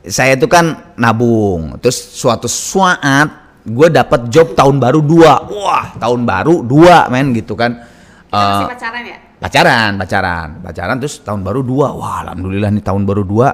Saya 0.04 0.34
itu 0.34 0.50
kan 0.50 0.98
nabung. 0.98 1.78
Terus 1.78 1.96
suatu 2.18 2.50
saat 2.50 3.30
gue 3.62 3.88
dapat 3.94 4.34
job 4.34 4.58
tahun 4.58 4.82
baru 4.82 5.00
dua. 5.06 5.46
Wah, 5.46 5.94
tahun 6.02 6.26
baru 6.26 6.66
dua, 6.66 7.08
men 7.14 7.30
gitu 7.38 7.54
kan. 7.54 7.78
Kita 7.78 8.34
masih 8.34 8.66
Eh, 8.66 8.70
pacaran 8.74 9.04
ya? 9.06 9.18
Pacaran, 9.44 10.00
pacaran, 10.00 10.48
pacaran. 10.64 10.96
Terus 11.04 11.20
tahun 11.20 11.44
baru 11.44 11.60
dua. 11.60 11.92
Wah, 11.92 12.24
alhamdulillah 12.24 12.72
nih 12.72 12.84
tahun 12.84 13.04
baru 13.04 13.28
dua. 13.28 13.52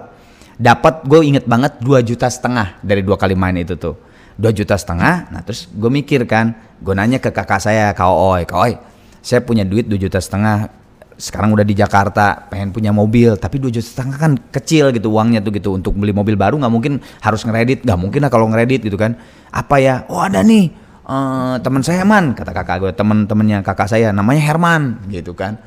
Dapat 0.60 1.10
gue 1.10 1.20
inget 1.26 1.46
banget 1.50 1.82
dua 1.82 2.06
juta 2.06 2.30
setengah 2.30 2.78
dari 2.86 3.02
dua 3.02 3.18
kali 3.18 3.34
main 3.34 3.58
itu 3.58 3.74
tuh. 3.74 3.98
Dua 4.38 4.54
juta 4.54 4.78
setengah. 4.78 5.34
Nah 5.34 5.42
terus 5.42 5.66
gue 5.66 5.90
mikir 5.90 6.30
kan, 6.30 6.54
gue 6.78 6.94
nanya 6.94 7.18
ke 7.18 7.34
kakak 7.34 7.58
saya, 7.58 7.90
kak 7.98 8.06
Oi, 8.06 8.46
kak 8.46 8.60
Oi, 8.60 8.74
saya 9.24 9.42
punya 9.42 9.66
duit 9.66 9.90
dua 9.90 9.98
juta 9.98 10.22
setengah. 10.22 10.78
Sekarang 11.20 11.52
udah 11.52 11.68
di 11.68 11.76
Jakarta, 11.76 12.48
pengen 12.48 12.72
punya 12.72 12.96
mobil, 12.96 13.36
tapi 13.36 13.60
dua 13.60 13.68
juta 13.68 13.84
setengah 13.84 14.16
kan 14.16 14.32
kecil 14.56 14.96
gitu 14.96 15.12
uangnya 15.12 15.44
tuh 15.44 15.52
gitu 15.52 15.76
untuk 15.76 15.92
beli 16.00 16.16
mobil 16.16 16.40
baru 16.40 16.56
nggak 16.56 16.72
mungkin 16.72 17.04
harus 17.20 17.44
ngeredit, 17.44 17.84
nggak 17.84 18.00
mungkin 18.00 18.20
lah 18.24 18.32
kalau 18.32 18.48
ngeredit 18.48 18.88
gitu 18.88 18.96
kan. 18.96 19.20
Apa 19.52 19.84
ya? 19.84 20.08
Oh 20.08 20.24
ada 20.24 20.40
nih 20.40 20.72
eh, 21.04 21.56
teman 21.60 21.84
saya 21.84 22.08
man, 22.08 22.32
kata 22.36 22.56
kakak 22.56 22.78
gue, 22.84 22.92
teman-temannya 22.96 23.60
kakak 23.68 23.92
saya, 23.92 24.16
namanya 24.16 24.40
Herman 24.44 25.04
gitu 25.12 25.36
kan 25.36 25.60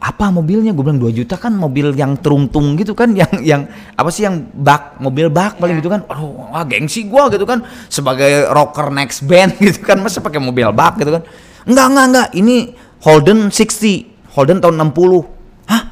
apa 0.00 0.32
mobilnya? 0.32 0.72
Gue 0.72 0.80
bilang 0.88 0.96
2 0.96 1.12
juta 1.12 1.36
kan 1.36 1.52
mobil 1.52 1.92
yang 1.92 2.16
teruntung 2.16 2.72
gitu 2.80 2.96
kan 2.96 3.12
yang 3.12 3.28
yang 3.44 3.62
apa 3.92 4.08
sih 4.08 4.24
yang 4.24 4.48
bak 4.48 4.96
mobil 4.96 5.28
bak 5.28 5.60
paling 5.60 5.76
Iya. 5.76 5.84
gitu 5.84 5.92
kan. 5.92 6.00
Aduh 6.08 6.48
wah 6.48 6.64
gengsi 6.64 7.04
gua 7.04 7.28
gitu 7.28 7.44
kan 7.44 7.60
sebagai 7.92 8.48
rocker 8.48 8.88
next 8.88 9.28
band 9.28 9.60
gitu 9.60 9.84
kan 9.84 10.00
masa 10.00 10.24
pakai 10.24 10.40
mobil 10.40 10.64
bak 10.72 10.96
gitu 10.96 11.20
kan. 11.20 11.22
Enggak 11.68 11.86
enggak 11.92 12.06
enggak 12.08 12.28
ini 12.32 12.56
Holden 13.04 13.52
60 13.52 14.32
Holden 14.32 14.64
tahun 14.64 14.88
60 14.88 15.68
hah? 15.68 15.82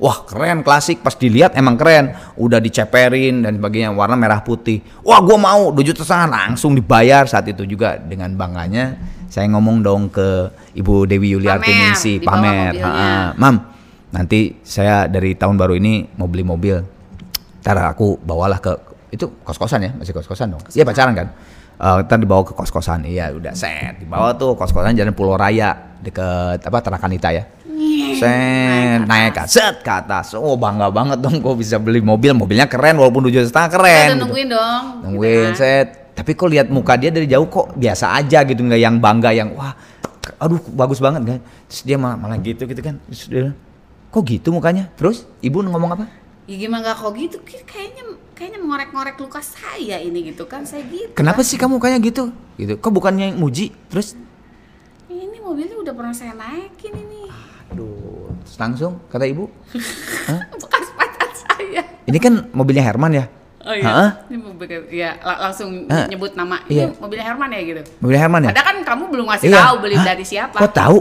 Wah 0.00 0.18
keren 0.24 0.64
klasik. 0.64 1.04
Pas 1.04 1.12
dilihat 1.12 1.52
emang 1.52 1.76
keren 1.76 2.16
udah 2.40 2.64
diceperin 2.64 3.44
dan 3.44 3.60
sebagainya 3.60 3.92
warna 3.92 4.16
merah 4.16 4.40
putih. 4.40 4.80
Wah 5.04 5.20
gua 5.20 5.36
mau 5.36 5.62
2 5.76 5.84
juta 5.84 6.00
setengah 6.08 6.28
langsung 6.32 6.72
dibayar. 6.72 7.28
Saat 7.28 7.52
itu 7.52 7.68
juga 7.68 8.00
dengan 8.00 8.32
bangganya 8.32 8.96
saya 9.28 9.46
ngomong 9.52 9.84
dong 9.84 10.02
ke 10.08 10.48
Ibu 10.72 11.04
Dewi 11.04 11.36
Yuliarti 11.36 11.68
Pamer, 11.68 11.84
Ningsih 11.92 12.16
dibawa 12.20 12.36
pamer 12.40 12.72
mobilnya. 12.72 12.84
Ha-ha. 12.88 13.12
Mam, 13.36 13.56
nanti 14.12 14.56
saya 14.64 15.04
dari 15.04 15.36
tahun 15.36 15.60
baru 15.60 15.76
ini 15.76 16.16
mau 16.16 16.26
beli 16.26 16.44
mobil. 16.44 16.76
Ntar 17.60 17.92
aku 17.92 18.16
bawalah 18.24 18.56
ke 18.56 18.72
itu 19.12 19.28
kos-kosan 19.44 19.84
ya, 19.84 19.90
masih 19.96 20.16
kos-kosan 20.16 20.56
dong. 20.56 20.62
Iya 20.72 20.88
pacaran 20.88 21.12
kan. 21.12 21.28
Eh, 21.78 21.98
ntar 22.08 22.18
dibawa 22.18 22.42
ke 22.42 22.56
kos-kosan. 22.56 23.04
Iya 23.04 23.30
udah 23.36 23.52
set. 23.52 24.00
Dibawa 24.00 24.32
tuh 24.34 24.56
kos-kosan 24.56 24.96
Jalan 24.96 25.12
Pulau 25.12 25.36
Raya 25.36 26.00
deket 26.00 26.64
apa 26.64 26.78
Tarakanita 26.80 27.28
ya. 27.30 27.44
Set, 28.18 29.06
naik 29.06 29.30
ke 29.36 29.44
set 29.46 29.84
ke 29.86 29.92
atas. 29.92 30.34
Oh 30.34 30.58
bangga 30.58 30.90
banget 30.90 31.22
dong 31.22 31.38
kok 31.38 31.54
bisa 31.54 31.78
beli 31.78 32.02
mobil. 32.02 32.34
Mobilnya 32.34 32.66
keren 32.66 32.98
walaupun 32.98 33.30
tujuh 33.30 33.46
setengah 33.46 33.70
keren. 33.70 33.94
Kita 33.94 34.10
gitu. 34.10 34.22
nungguin 34.26 34.48
dong. 34.50 34.82
Nungguin 35.06 35.30
gitu 35.30 35.54
kan. 35.54 35.60
set. 35.60 35.88
Tapi 36.18 36.34
kok 36.34 36.50
lihat 36.50 36.66
muka 36.66 36.98
dia 36.98 37.14
dari 37.14 37.30
jauh 37.30 37.46
kok 37.46 37.78
biasa 37.78 38.18
aja 38.18 38.42
gitu 38.42 38.66
nggak 38.66 38.82
yang 38.82 38.98
bangga 38.98 39.30
yang 39.30 39.54
wah 39.54 39.70
aduh 40.42 40.58
bagus 40.74 40.98
banget 40.98 41.22
kan. 41.22 41.38
Terus 41.70 41.80
dia 41.86 41.94
malah, 41.94 42.18
malah 42.18 42.38
gitu 42.42 42.66
gitu 42.66 42.82
kan. 42.82 42.98
Terus 43.06 43.22
dia 43.30 43.54
kok 44.10 44.26
gitu 44.26 44.50
mukanya? 44.50 44.90
Terus 44.98 45.30
ibu 45.38 45.62
ngomong 45.62 45.94
apa? 45.94 46.04
Ya 46.48 46.58
gimana 46.58 46.90
gak 46.90 47.06
kok 47.06 47.12
gitu? 47.14 47.38
Kayaknya 47.44 48.02
kayaknya 48.34 48.58
mengorek-ngorek 48.58 49.16
luka 49.20 49.38
saya 49.38 50.00
ini 50.00 50.32
gitu 50.32 50.48
kan 50.48 50.66
saya 50.66 50.82
gitu. 50.88 51.14
Kenapa 51.14 51.44
kan. 51.44 51.46
sih 51.46 51.54
kamu 51.54 51.78
mukanya 51.78 51.98
gitu? 52.02 52.34
Gitu. 52.56 52.74
Kok 52.80 52.90
bukannya 52.90 53.30
yang 53.30 53.38
muji? 53.38 53.70
Terus 53.86 54.18
Ini 55.06 55.38
mobilnya 55.40 55.76
udah 55.78 55.94
pernah 55.94 56.12
saya 56.12 56.34
naikin 56.34 56.92
ini. 56.92 57.30
aduh, 57.68 58.32
terus 58.44 58.56
langsung 58.56 58.96
kata 59.08 59.28
ibu, 59.28 59.44
Bekas 60.60 60.88
pacar 60.96 61.28
saya. 61.36 61.84
ini 62.04 62.16
kan 62.16 62.48
mobilnya 62.52 62.80
Herman 62.80 63.12
ya? 63.12 63.24
Oh 63.68 63.76
iya. 63.76 63.84
Hah? 63.84 64.10
Ini 64.26 64.36
mobil 64.40 64.80
ya 64.88 65.10
la- 65.20 65.40
langsung 65.44 65.84
Ah, 65.86 66.08
nyebut 66.08 66.32
nama. 66.32 66.56
iya. 66.66 66.88
Ini 66.88 66.96
mobilnya 66.96 67.24
Herman 67.28 67.48
ya 67.52 67.60
gitu. 67.60 67.82
Mobilnya 68.00 68.22
Herman 68.24 68.40
ya? 68.40 68.50
Padahal 68.50 68.64
kan 68.64 68.76
kamu 68.80 69.02
belum 69.12 69.24
ngasih 69.28 69.46
Iya. 69.46 69.60
tahu 69.60 69.74
beli 69.78 69.96
Hah? 70.00 70.04
dari 70.08 70.24
siapa. 70.24 70.56
Kok 70.56 70.72
tahu? 70.72 70.98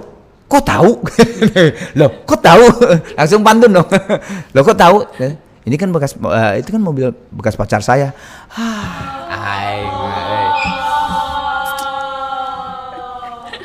Kok 0.47 0.63
tahu? 0.63 0.91
Loh, 1.99 2.09
kok 2.23 2.39
tahu? 2.39 2.63
Langsung 3.19 3.39
pantun 3.39 3.71
dong. 3.71 3.87
Loh, 4.55 4.63
kok 4.63 4.75
tahu? 4.75 4.97
Ini 5.63 5.75
kan 5.75 5.89
bekas 5.91 6.15
eh, 6.15 6.53
itu 6.59 6.69
kan 6.69 6.79
mobil 6.79 7.07
bekas 7.31 7.55
pacar 7.55 7.79
saya. 7.79 8.11
Hai. 8.51 9.79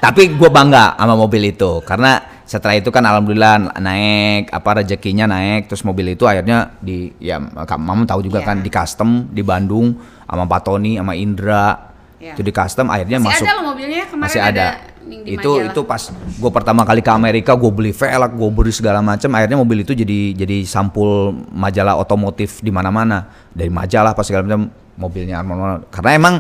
Tapi 0.03 0.35
gue 0.35 0.51
bangga 0.51 0.95
sama 0.95 1.15
mobil 1.15 1.43
itu 1.49 1.79
karena 1.83 2.19
setelah 2.43 2.75
itu 2.75 2.91
kan 2.91 3.03
alhamdulillah 3.07 3.79
naik 3.79 4.51
apa 4.51 4.83
rezekinya 4.83 5.27
naik 5.31 5.71
terus 5.71 5.87
mobil 5.87 6.13
itu 6.13 6.27
akhirnya 6.27 6.75
di 6.83 7.15
ya 7.23 7.39
kamu 7.39 8.05
tahu 8.05 8.21
juga 8.27 8.43
Iya. 8.43 8.49
kan 8.51 8.57
di 8.61 8.71
custom 8.71 9.31
di 9.31 9.43
Bandung 9.47 9.95
sama 10.27 10.45
Pak 10.47 10.61
Tony 10.67 10.99
sama 10.99 11.15
Indra 11.15 11.93
Iya. 12.23 12.39
itu 12.39 12.43
di 12.47 12.53
custom 12.55 12.87
akhirnya 12.87 13.19
Masih 13.19 13.43
masuk 13.43 13.47
ada 13.47 13.55
loh 13.59 13.65
mobilnya 13.75 14.03
kemarin 14.07 14.23
masih 14.31 14.41
ada, 14.43 14.67
di 15.03 15.35
itu 15.35 15.51
majalah. 15.59 15.71
itu 15.75 15.81
pas 15.83 16.03
gue 16.15 16.51
pertama 16.55 16.83
kali 16.87 17.03
ke 17.03 17.11
Amerika 17.11 17.53
gue 17.59 17.71
beli 17.75 17.91
velg 17.91 18.31
gue 18.31 18.51
beli 18.55 18.71
segala 18.71 19.03
macam 19.03 19.27
akhirnya 19.35 19.59
mobil 19.59 19.83
itu 19.83 19.93
jadi 19.99 20.31
jadi 20.39 20.63
sampul 20.63 21.35
majalah 21.51 21.99
otomotif 21.99 22.63
di 22.63 22.71
mana-mana 22.71 23.27
dari 23.51 23.71
majalah 23.75 24.15
pas 24.15 24.23
segala 24.23 24.47
macam 24.47 24.71
mobilnya 24.97 25.41
Arman 25.41 25.57
Maulana 25.57 25.85
karena 25.89 26.11
emang 26.15 26.35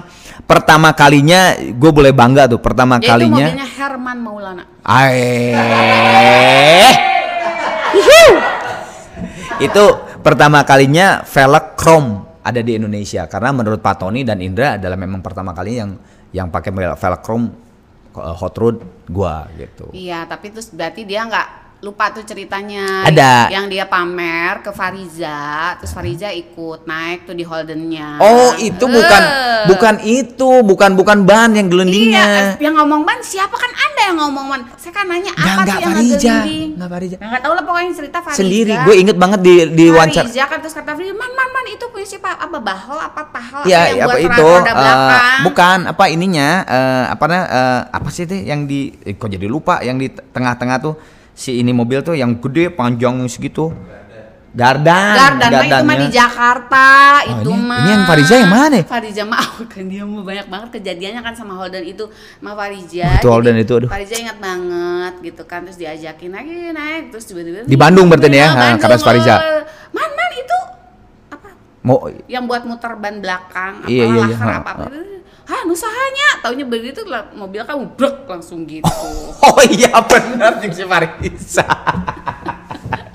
pertama 0.45 0.93
kalinya 0.93 1.57
gue 1.57 1.91
boleh 1.93 2.13
bangga 2.13 2.49
tuh 2.49 2.61
pertama 2.61 3.01
Ya, 3.01 3.05
itu 3.05 3.11
kalinya 3.11 3.47
mobilnya 3.49 3.69
Herman 3.69 4.19
Maulana. 4.21 4.65
Aeh. 4.85 5.53
Itu 9.63 9.85
pertama 10.21 10.67
kalinya 10.67 11.23
velg 11.23 11.79
chrome 11.79 12.43
ada 12.43 12.59
di 12.59 12.75
Indonesia 12.75 13.31
karena 13.31 13.55
menurut 13.55 13.79
Pak 13.79 14.03
Tony 14.03 14.27
dan 14.27 14.43
Indra 14.43 14.75
adalah 14.75 14.99
memang 14.99 15.23
pertama 15.23 15.55
kali 15.55 15.79
yang 15.79 15.95
yang 16.35 16.51
pakai 16.51 16.75
velg 16.75 17.21
chrome 17.23 17.47
uh, 18.19 18.35
hot 18.35 18.55
rod 18.59 18.83
gua 19.07 19.47
gitu. 19.55 19.95
Iya, 19.95 20.27
tapi 20.27 20.51
terus 20.51 20.75
berarti 20.75 21.07
dia 21.07 21.23
nggak 21.23 21.62
lupa 21.83 22.15
tuh 22.15 22.23
ceritanya. 22.23 23.03
Ada. 23.03 23.51
Yang 23.51 23.75
dia 23.75 23.85
pamer 23.91 24.63
ke 24.63 24.71
Fariza, 24.71 25.75
terus 25.83 25.91
Fariza 25.91 26.31
ikut 26.31 26.87
naik 26.87 27.27
tuh 27.27 27.35
di 27.35 27.43
Holdennya. 27.43 28.23
Oh, 28.23 28.55
itu 28.55 28.87
bukan 28.87 29.23
Eh. 29.27 29.67
bukan 29.67 29.95
itu, 30.07 30.51
bukan 30.63 30.95
bukan 30.95 31.27
ban 31.27 31.51
yang 31.51 31.67
Iya, 31.67 31.73
gelendingnya. 31.75 32.27
yang 32.63 32.79
ngomong 32.79 33.03
ban 33.03 33.19
siapa 33.19 33.59
kan 33.59 33.67
anda 33.67 34.03
yang 34.15 34.19
ngomong 34.23 34.47
ban? 34.47 34.61
Saya 34.79 34.95
kan 34.95 35.11
nanya 35.11 35.35
apa 35.35 35.43
nggak 35.43 35.67
sih 35.67 35.83
yang 35.83 35.93
ngegelinding? 35.99 36.69
nggak 36.79 36.91
Farija. 36.95 37.17
Nah, 37.19 37.29
nggak 37.35 37.43
tahu 37.43 37.53
lah 37.59 37.65
pokoknya 37.67 37.93
cerita 37.99 38.19
Fariza. 38.23 38.39
Sendiri, 38.39 38.73
gue 38.79 38.95
inget 39.03 39.17
banget 39.19 39.41
di 39.43 39.55
di 39.75 39.85
wawancara. 39.91 40.23
Fariza 40.23 40.45
kan 40.47 40.59
terus 40.63 40.75
kata 40.79 40.91
Fariza, 40.95 41.15
man 41.19 41.33
man 41.35 41.49
man 41.51 41.67
itu 41.67 41.85
punya 41.91 42.07
siapa? 42.07 42.31
Apa 42.39 42.59
bahol 42.63 42.99
apa 43.03 43.23
pahol? 43.27 43.67
Ya, 43.67 43.91
yang 43.91 44.07
apa 44.07 44.15
buat 44.15 44.23
itu? 44.23 44.45
roda 44.47 44.71
eh, 44.71 44.75
belakang? 44.79 45.39
bukan 45.51 45.79
apa 45.91 46.05
ininya? 46.07 46.49
eh, 46.63 47.05
apa 47.11 47.25
eh, 47.27 47.81
apa 47.91 48.09
sih 48.15 48.23
itu 48.23 48.39
yang 48.39 48.71
di? 48.71 48.95
eh, 49.03 49.19
kok 49.19 49.27
jadi 49.27 49.51
lupa? 49.51 49.83
Yang 49.83 49.97
di 49.99 50.09
tengah-tengah 50.31 50.79
tuh 50.79 50.95
si 51.33 51.59
ini 51.59 51.71
mobil 51.71 52.01
tuh 52.01 52.13
yang 52.13 52.37
gede 52.37 52.69
panjang 52.69 53.25
segitu. 53.27 53.73
Gardan. 54.53 55.17
Gardan 55.17 55.49
mah 55.49 55.65
itu 55.65 55.81
mah 55.83 55.97
di 55.97 56.09
Jakarta 56.13 56.87
Oh, 57.25 57.41
itu 57.41 57.51
ini- 57.51 57.65
mah. 57.65 57.79
ini 57.79 57.89
yang 57.91 58.05
Fariza 58.05 58.35
yang 58.37 58.53
mana? 58.53 58.79
Fariza 58.85 59.23
mah 59.25 59.41
oh, 59.49 59.65
kan 59.65 59.89
dia 59.89 60.05
mah 60.05 60.21
banyak 60.21 60.47
banget 60.47 60.69
kejadiannya 60.77 61.21
kan 61.21 61.33
sama 61.33 61.57
Holden 61.57 61.81
itu 61.83 62.05
sama 62.37 62.53
Fariza. 62.53 63.17
Itu 63.17 63.33
Holden 63.33 63.57
itu, 63.57 63.73
aduh. 63.75 63.89
Fariza 63.89 64.15
ingat 64.15 64.37
banget 64.37 65.15
gitu 65.25 65.43
kan 65.49 65.65
terus 65.65 65.81
diajakin 65.81 66.31
lagi 66.31 66.69
naik 66.69 67.09
terus 67.09 67.25
tiba-tiba 67.25 67.65
Di 67.65 67.77
Bandung 67.77 68.07
berarti 68.07 68.29
ya, 68.29 68.37
Iya, 68.37 68.49
Bandung, 68.53 68.77
kata 68.79 68.97
Fariza. 69.01 69.35
Man 69.89 70.09
man 70.11 70.31
itu 70.35 70.59
apa 71.31 71.49
Mau 71.81 71.97
yang 72.29 72.45
buat 72.45 72.63
muter 72.63 72.93
ban 72.95 73.17
belakang 73.19 73.73
apa 73.81 73.89
Iya, 73.89 74.05
iya, 74.07 74.21
iya, 74.23 74.37
ha, 74.37 74.53
apa 74.61 74.71
apa. 74.71 74.85
Hah, 75.43 75.67
nusahanya 75.67 76.39
taunya 76.41 76.63
begitu 76.63 77.03
lah 77.05 77.27
mobil 77.35 77.63
kamu 77.63 77.99
brek 77.99 78.27
langsung 78.27 78.63
gitu. 78.65 78.87
Oh 79.43 79.59
iya 79.67 79.91
benar 80.07 80.63
yang 80.63 80.71
si 80.71 80.87
Farisa. 80.87 81.67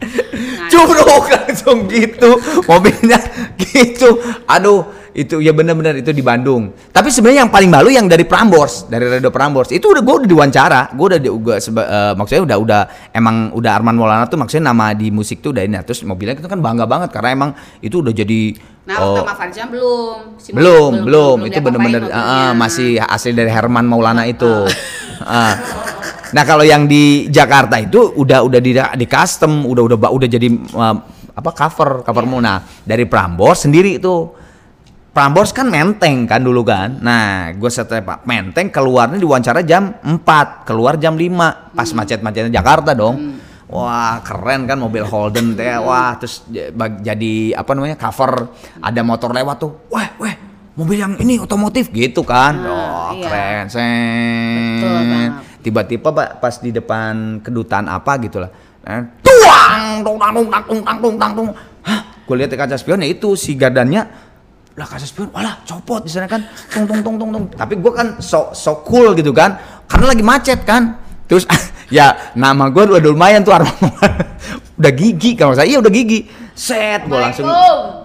Nah, 0.08 0.70
Curug 0.70 1.26
langsung 1.28 1.88
gitu 1.88 2.36
mobilnya 2.68 3.18
gitu. 3.58 4.20
Aduh 4.46 4.86
itu 5.12 5.42
ya 5.42 5.50
benar-benar 5.50 5.98
itu 5.98 6.14
di 6.14 6.22
Bandung. 6.22 6.70
Tapi 6.94 7.10
sebenarnya 7.10 7.48
yang 7.48 7.52
paling 7.52 7.72
malu 7.74 7.90
yang 7.90 8.06
dari 8.06 8.22
Prambors, 8.22 8.86
dari 8.86 9.10
Radio 9.10 9.34
Prambors. 9.34 9.74
Itu 9.74 9.90
udah 9.90 10.04
gue 10.06 10.16
udah 10.24 10.30
diwawancara. 10.30 10.82
Gue 10.94 11.06
udah 11.16 11.20
di- 11.20 11.34
gua 11.34 11.58
seba- 11.58 11.90
eh, 11.90 12.14
maksudnya 12.14 12.44
udah 12.46 12.58
udah 12.62 12.82
emang 13.16 13.50
udah 13.56 13.72
Arman 13.74 13.98
Maulana 13.98 14.30
tuh 14.30 14.38
maksudnya 14.38 14.70
nama 14.70 14.94
di 14.94 15.10
musik 15.10 15.42
tuh 15.42 15.56
udah 15.58 15.64
ini. 15.66 15.74
Nah, 15.74 15.84
Terus 15.88 16.06
mobilnya 16.06 16.38
itu 16.38 16.46
kan 16.46 16.62
bangga 16.62 16.86
banget 16.86 17.10
karena 17.10 17.30
emang 17.34 17.52
itu 17.82 17.98
udah 18.04 18.14
jadi 18.14 18.54
Nah, 18.88 19.04
oh, 19.04 19.20
sama 19.20 19.36
Fariza 19.36 19.68
belum. 19.68 20.40
Si 20.40 20.56
mobil 20.56 20.64
belum, 20.64 20.92
belum, 21.04 21.38
itu 21.44 21.60
bener-bener 21.60 22.08
ah, 22.08 22.56
masih 22.56 22.96
asli 23.04 23.36
dari 23.36 23.52
Herman 23.52 23.84
Maulana 23.84 24.24
itu. 24.24 24.48
Ah. 25.28 25.60
Nah 26.32 26.44
kalau 26.48 26.64
yang 26.64 26.88
di 26.88 27.28
Jakarta 27.28 27.82
itu 27.84 28.16
udah 28.16 28.48
udah 28.48 28.60
di, 28.64 28.72
di 28.80 29.06
custom, 29.10 29.68
udah 29.68 29.84
udah 29.92 29.98
udah 29.98 30.28
jadi 30.30 30.48
ah, 30.80 31.04
apa 31.36 31.52
cover 31.52 32.06
cover 32.08 32.24
Iya. 32.24 32.40
Nah 32.40 32.58
dari 32.88 33.04
Prambors 33.04 33.68
sendiri 33.68 34.00
itu 34.00 34.32
Prambors 35.12 35.50
kan 35.50 35.66
menteng 35.68 36.30
kan 36.30 36.38
dulu 36.46 36.62
kan. 36.62 37.02
Nah, 37.02 37.50
gue 37.58 37.72
setelah 37.74 38.06
Pak 38.06 38.30
menteng 38.30 38.70
keluarnya 38.70 39.18
diwawancara 39.18 39.66
jam 39.66 39.98
4, 40.06 40.62
keluar 40.62 40.94
jam 41.02 41.18
5 41.18 41.74
pas 41.74 41.90
macet-macetnya 41.90 42.54
Jakarta 42.54 42.94
dong. 42.94 43.42
Wah 43.68 44.24
keren 44.24 44.64
kan 44.64 44.80
mobil 44.80 45.04
Holden 45.04 45.52
teh, 45.52 45.76
wah 45.84 46.16
terus 46.16 46.48
jadi 47.04 47.34
apa 47.52 47.76
namanya 47.76 48.00
cover. 48.00 48.48
Ada 48.80 49.04
motor 49.04 49.36
lewat 49.36 49.56
tuh, 49.60 49.72
wah 49.92 50.08
wah 50.16 50.32
mobil 50.80 50.96
yang 50.96 51.20
ini 51.20 51.36
otomotif. 51.36 51.92
Gitu 51.92 52.24
kan, 52.24 52.64
Ah, 52.64 53.12
oh 53.12 53.12
iya. 53.12 53.28
keren, 53.28 53.64
sen. 53.68 55.30
Tiba-tiba 55.60 56.16
Pak, 56.16 56.40
pas 56.40 56.56
di 56.64 56.72
depan 56.72 57.44
kedutaan 57.44 57.92
apa 57.92 58.16
gitu 58.24 58.40
lah, 58.40 58.48
eh, 58.88 59.04
tuang, 59.20 60.00
tung 60.00 60.16
tang 60.16 60.32
tung 60.32 60.48
tang 60.48 60.64
tung 60.64 60.82
tang 60.88 60.98
tung 61.04 61.16
tang 61.20 61.32
tung, 61.36 61.50
hah, 61.84 62.00
gue 62.24 62.36
lihat 62.40 62.56
kaca 62.56 62.80
spion 62.80 63.04
ya 63.04 63.12
itu 63.12 63.36
si 63.36 63.52
gardannya 63.60 64.08
lah 64.80 64.88
kaca 64.88 65.04
spion, 65.04 65.28
walah 65.36 65.60
copot 65.68 66.00
di 66.00 66.12
sana 66.14 66.24
kan, 66.24 66.40
tung 66.72 66.88
tung 66.88 67.04
tung 67.04 67.20
tung 67.20 67.30
tung. 67.36 67.46
Tapi 67.52 67.76
gue 67.76 67.92
kan 67.92 68.16
so 68.24 68.56
so 68.56 68.80
cool 68.88 69.12
gitu 69.12 69.36
kan, 69.36 69.60
karena 69.92 70.16
lagi 70.16 70.24
macet 70.24 70.64
kan. 70.64 71.04
Terus 71.28 71.44
ya 71.88 72.34
nama 72.36 72.68
gue 72.68 72.84
udah 72.84 73.02
lumayan 73.02 73.42
tuh 73.44 73.56
aroma 73.56 73.90
udah 74.80 74.92
gigi 74.94 75.34
kalau 75.34 75.56
saya 75.56 75.68
iya 75.68 75.78
udah 75.80 75.92
gigi. 75.92 76.28
Set 76.58 77.06
gue 77.06 77.18
langsung 77.18 77.46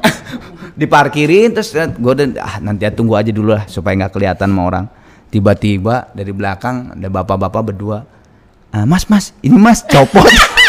diparkirin 0.81 1.57
terus 1.57 1.73
gue 1.75 2.13
udah 2.13 2.27
ah 2.41 2.57
nanti 2.61 2.85
ya 2.85 2.93
tunggu 2.93 3.17
aja 3.17 3.33
dulu 3.33 3.57
lah 3.57 3.65
supaya 3.69 3.97
nggak 3.97 4.13
kelihatan 4.13 4.49
sama 4.53 4.63
orang. 4.65 4.85
Tiba-tiba 5.33 6.13
dari 6.13 6.33
belakang 6.37 6.93
ada 6.93 7.09
bapak-bapak 7.09 7.63
berdua. 7.73 8.05
"Ah, 8.69 8.85
mas 8.85 9.09
mas 9.09 9.33
ini 9.41 9.57
mas 9.57 9.81
copot. 9.85 10.29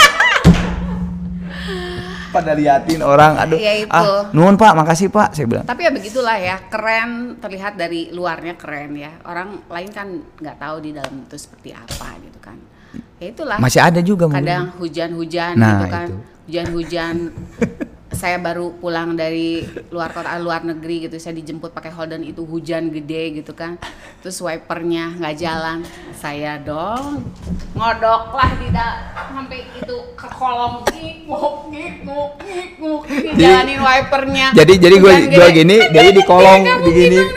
Pada 2.33 2.57
liatin 2.57 2.99
orang, 2.99 3.37
aduh, 3.37 3.61
Ya, 3.61 3.77
itu. 3.77 3.93
ah, 3.93 4.25
nuhun 4.33 4.57
pak, 4.57 4.73
makasih 4.73 5.13
pak, 5.13 5.37
saya 5.37 5.45
bilang. 5.45 5.65
Tapi 5.69 5.85
ya 5.85 5.91
begitulah 5.93 6.33
ya, 6.33 6.57
keren 6.65 7.37
terlihat 7.37 7.77
dari 7.77 8.09
luarnya 8.09 8.57
keren 8.57 8.97
ya. 8.97 9.13
Orang 9.21 9.61
lain 9.69 9.89
kan 9.93 10.07
nggak 10.41 10.57
tahu 10.57 10.81
di 10.81 10.91
dalam 10.91 11.13
itu 11.23 11.37
seperti 11.37 11.69
apa 11.71 12.17
gitu 12.17 12.39
kan. 12.41 12.57
Ya 13.21 13.29
itulah. 13.29 13.57
Masih 13.61 13.85
ada 13.85 14.01
juga 14.01 14.25
kadang 14.27 14.73
hujan-hujan 14.81 15.53
Nah, 15.55 15.69
gitu 15.69 15.85
kan 15.93 16.07
hujan-hujan 16.43 17.15
saya 18.13 18.37
baru 18.37 18.77
pulang 18.77 19.17
dari 19.17 19.65
luar 19.89 20.13
kota 20.13 20.37
luar 20.37 20.61
negeri 20.61 21.09
gitu 21.09 21.17
saya 21.17 21.33
dijemput 21.37 21.73
pakai 21.73 21.89
Holden 21.89 22.21
itu 22.21 22.45
hujan 22.45 22.93
gede 22.93 23.41
gitu 23.41 23.51
kan. 23.57 23.81
Terus 24.21 24.37
wipernya 24.39 25.17
nggak 25.17 25.35
jalan. 25.37 25.81
Saya 26.15 26.61
dong 26.61 27.27
ngodok 27.73 28.37
lah 28.37 28.49
tidak 28.61 28.93
sampai 29.33 29.65
itu 29.75 29.97
ke 30.13 30.27
kolong 30.29 30.85
ngikuk 30.93 31.73
ngikuk 31.73 32.31
ngikuk. 32.45 33.01
Jalanin 33.35 33.81
wipernya. 33.81 34.47
Jadi 34.53 34.73
jadi 34.77 34.95
gue 35.01 35.13
gue 35.33 35.47
gini, 35.51 35.77
jadi 35.89 36.09
di 36.13 36.21
kolong 36.23 36.61
begini 36.85 37.17
nih. 37.17 37.27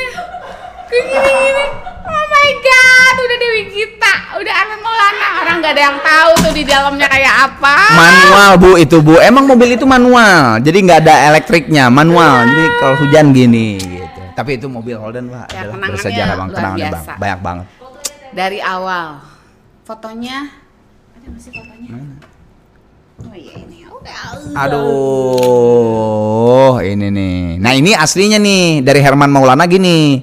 Kayak 0.86 1.04
gini-gini. 1.10 1.64
Oh 2.06 2.24
my 2.30 2.50
god, 2.62 3.14
udah 3.18 3.36
Dewi 3.42 3.62
Gita, 3.74 4.14
udah 4.38 4.54
Arman 4.54 4.80
Maulana. 4.84 5.28
Orang 5.42 5.45
nggak 5.60 5.72
ada 5.76 5.82
yang 5.88 5.98
tahu 6.00 6.30
tuh 6.44 6.52
di 6.52 6.64
dalamnya 6.64 7.08
kayak 7.08 7.34
apa. 7.50 7.76
Manual 7.96 8.50
bu 8.60 8.76
itu 8.80 9.00
bu, 9.00 9.18
emang 9.20 9.44
mobil 9.48 9.76
itu 9.76 9.86
manual, 9.88 10.60
jadi 10.60 10.78
nggak 10.82 11.00
ada 11.06 11.14
elektriknya, 11.32 11.88
manual. 11.88 12.44
Jadi 12.46 12.64
kalau 12.80 12.94
hujan 13.00 13.32
gini 13.32 13.80
gitu. 13.80 14.20
Tapi 14.36 14.60
itu 14.60 14.68
mobil 14.68 15.00
Holden 15.00 15.32
pak 15.32 15.48
Ya, 15.48 15.64
adalah 15.64 15.88
bersejarah 15.88 16.36
bang, 16.36 16.48
luar 16.48 16.56
kenangannya 16.60 16.92
bang, 16.92 17.04
banyak 17.16 17.40
banget. 17.40 17.66
Dari 18.36 18.60
awal, 18.60 19.24
fotonya 19.88 20.52
ada 21.16 21.26
masih 21.32 21.50
fotonya? 21.56 21.88
Oh 23.16 23.32
iya 23.32 23.56
ini. 23.64 23.88
Oke. 23.88 24.12
Aduh, 24.52 25.64
ini 26.84 27.08
nih. 27.08 27.56
Nah 27.56 27.72
ini 27.72 27.96
aslinya 27.96 28.36
nih 28.36 28.84
dari 28.84 29.00
Herman 29.00 29.32
Maulana 29.32 29.64
gini. 29.64 30.20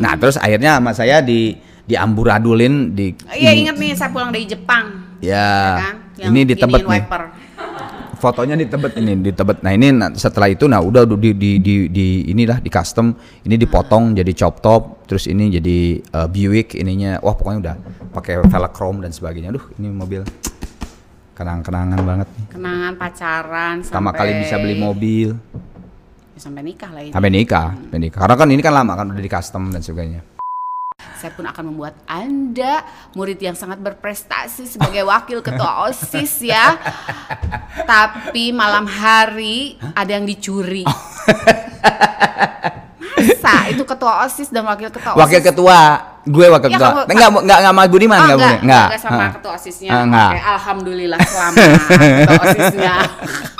Nah 0.00 0.16
terus 0.16 0.40
akhirnya 0.40 0.80
sama 0.80 0.96
saya 0.96 1.20
di 1.20 1.60
diamburadulin 1.90 2.94
di. 2.94 3.12
Iya 3.34 3.50
ini. 3.50 3.66
inget 3.66 3.76
nih 3.76 3.90
saya 3.98 4.14
pulang 4.14 4.30
dari 4.30 4.46
Jepang. 4.46 5.18
Ya, 5.20 5.34
ya 5.34 5.74
kan? 5.76 5.94
Yang 6.16 6.30
ini 6.30 6.40
di 6.46 6.54
Tebet 6.54 6.80
giniin 6.80 6.94
nih. 6.94 7.02
wiper. 7.02 7.22
fotonya 8.20 8.52
di 8.52 8.68
Tebet 8.68 8.92
ini 9.00 9.12
di 9.24 9.32
Tebet. 9.32 9.64
Nah 9.64 9.72
ini 9.72 9.88
setelah 10.14 10.48
itu 10.52 10.68
nah 10.68 10.78
udah 10.84 11.08
di 11.08 11.32
di 11.32 11.50
di, 11.56 11.74
di 11.88 12.06
inilah 12.28 12.60
di 12.60 12.68
custom 12.68 13.16
ini 13.48 13.56
dipotong 13.56 14.12
jadi 14.12 14.32
chop 14.36 14.60
top 14.60 15.08
terus 15.08 15.24
ini 15.24 15.48
jadi 15.48 15.78
uh, 16.14 16.28
Buick 16.28 16.76
ininya 16.76 17.16
wah 17.24 17.32
pokoknya 17.32 17.58
udah 17.64 17.76
pakai 18.12 18.44
velg 18.44 18.72
chrome 18.76 19.00
dan 19.00 19.10
sebagainya. 19.10 19.56
Aduh 19.56 19.64
ini 19.80 19.88
mobil 19.88 20.20
kenang-kenangan 21.32 22.00
banget 22.04 22.28
nih. 22.28 22.46
Kenangan 22.52 22.92
pacaran 23.00 23.74
Pertama 23.80 24.12
sampai 24.12 24.20
kali 24.20 24.32
bisa 24.44 24.54
beli 24.60 24.76
mobil 24.76 25.28
Ya, 26.40 26.48
sampai 26.48 26.62
nikah 26.64 26.88
lah 26.88 27.02
ini. 27.04 27.12
sampai 27.12 27.30
nikah, 27.32 27.68
sampai 27.76 28.00
nikah. 28.00 28.20
Karena 28.24 28.36
kan 28.36 28.48
ini 28.48 28.62
kan 28.64 28.72
lama 28.72 28.92
kan 28.96 29.06
udah 29.12 29.20
di 29.20 29.28
custom 29.28 29.68
dan 29.72 29.84
sebagainya. 29.84 30.39
Saya 31.14 31.30
pun 31.30 31.44
akan 31.44 31.64
membuat 31.66 31.94
Anda 32.04 32.80
murid 33.12 33.36
yang 33.38 33.52
sangat 33.52 33.76
berprestasi 33.78 34.64
sebagai 34.66 35.02
wakil 35.02 35.40
ketua 35.40 35.84
OSIS 35.84 36.40
ya. 36.42 36.80
Tapi 37.84 38.50
malam 38.50 38.84
hari 38.84 39.58
ada 39.92 40.10
yang 40.10 40.24
dicuri. 40.24 40.84
Masa 43.20 43.68
itu 43.68 43.84
ketua 43.84 44.24
OSIS 44.24 44.48
dan 44.48 44.64
wakil 44.64 44.88
ketua 44.88 45.12
OSIS? 45.12 45.20
Wakil 45.20 45.40
ketua, 45.42 45.78
gue 46.22 46.46
wakil 46.48 46.68
Ya, 46.68 46.76
ketua. 46.78 46.88
kamu- 46.90 47.04
enggak 47.06 47.28
enggak 47.30 47.42
enggak 47.44 47.60
sama 47.66 47.82
Budiman 47.84 48.16
Oh, 48.16 48.22
enggak 48.22 48.36
enggak. 48.36 48.56
Enggak. 48.62 48.86
enggak 48.86 49.00
sama 49.00 49.12
Heeh. 49.18 49.30
ketua 49.34 49.52
OSISnya. 49.52 49.90
Ah, 49.90 50.02
enggak. 50.02 50.30
Oke, 50.30 50.40
alhamdulillah 50.40 51.18
selamat 51.20 51.54
ketua 51.60 52.40
OSISnya. 52.40 52.94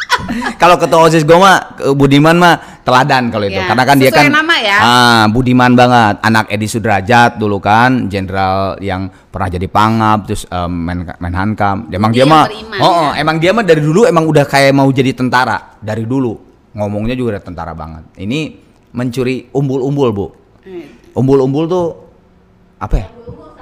Kalau 0.56 0.76
ketua 0.76 1.08
OSIS 1.08 1.24
gue 1.24 1.34
mah 1.34 1.76
ke 1.76 1.92
Budiman 1.96 2.36
mah 2.36 2.80
teladan 2.84 3.32
kalau 3.32 3.44
itu. 3.48 3.56
Ya, 3.56 3.66
Karena 3.68 3.84
kan 3.88 3.96
dia 3.96 4.10
kan 4.12 4.28
nama 4.28 4.56
ya. 4.60 4.78
Ah, 4.80 5.24
Budiman 5.28 5.72
banget. 5.72 6.20
Anak 6.20 6.52
Edi 6.52 6.66
Sudrajat 6.68 7.40
dulu 7.40 7.58
kan, 7.58 8.08
jenderal 8.08 8.76
yang 8.84 9.08
pernah 9.28 9.48
jadi 9.48 9.66
pangap 9.66 10.28
terus 10.28 10.44
em, 10.48 10.68
men 10.72 10.98
Menhankam. 11.18 11.88
Emang 11.88 12.10
dia 12.12 12.24
yang 12.24 12.32
mah 12.32 12.44
Oh, 12.80 13.10
ya. 13.12 13.20
emang 13.20 13.36
dia 13.40 13.50
mah 13.56 13.64
dari 13.64 13.80
dulu 13.80 14.04
emang 14.04 14.24
udah 14.28 14.44
kayak 14.44 14.72
mau 14.76 14.88
jadi 14.88 15.16
tentara 15.16 15.76
dari 15.80 16.04
dulu. 16.04 16.36
Ngomongnya 16.76 17.18
juga 17.18 17.36
udah 17.38 17.42
tentara 17.42 17.72
banget. 17.74 18.06
Ini 18.16 18.40
mencuri 18.94 19.50
umbul-umbul, 19.50 20.08
Bu. 20.14 20.26
Hmm. 20.62 20.86
Umbul-umbul 21.18 21.64
tuh 21.66 21.86
apa 22.78 22.94
ya? 22.96 23.08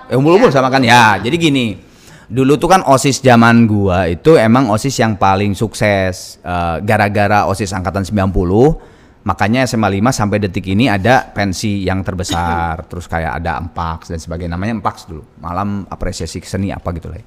Eh, 0.09 0.17
umbul-umbul 0.17 0.49
sama 0.53 0.69
kan 0.69 0.81
ya. 0.85 1.17
Jadi 1.21 1.37
gini, 1.37 1.88
dulu 2.29 2.61
tuh 2.61 2.69
kan 2.69 2.85
OSIS 2.85 3.25
zaman 3.25 3.65
gua 3.65 4.05
itu 4.05 4.37
emang 4.37 4.69
OSIS 4.69 5.01
yang 5.01 5.17
paling 5.17 5.57
sukses. 5.57 6.37
Eh, 6.45 6.77
gara-gara 6.85 7.49
OSIS 7.49 7.73
angkatan 7.73 8.05
90, 8.05 8.77
makanya 9.25 9.65
SMA 9.65 9.89
5 9.89 10.13
sampai 10.13 10.37
detik 10.39 10.69
ini 10.69 10.93
ada 10.93 11.25
pensi 11.33 11.83
yang 11.89 12.05
terbesar. 12.05 12.85
Terus 12.93 13.09
kayak 13.09 13.41
ada 13.43 13.57
Empaks 13.59 14.13
dan 14.13 14.21
sebagainya. 14.21 14.55
Namanya 14.55 14.79
Empaks 14.79 15.09
dulu. 15.09 15.25
Malam 15.41 15.89
apresiasi 15.89 16.45
seni 16.45 16.69
apa 16.69 16.93
gitu 16.93 17.09
lah. 17.09 17.19
ya. 17.19 17.27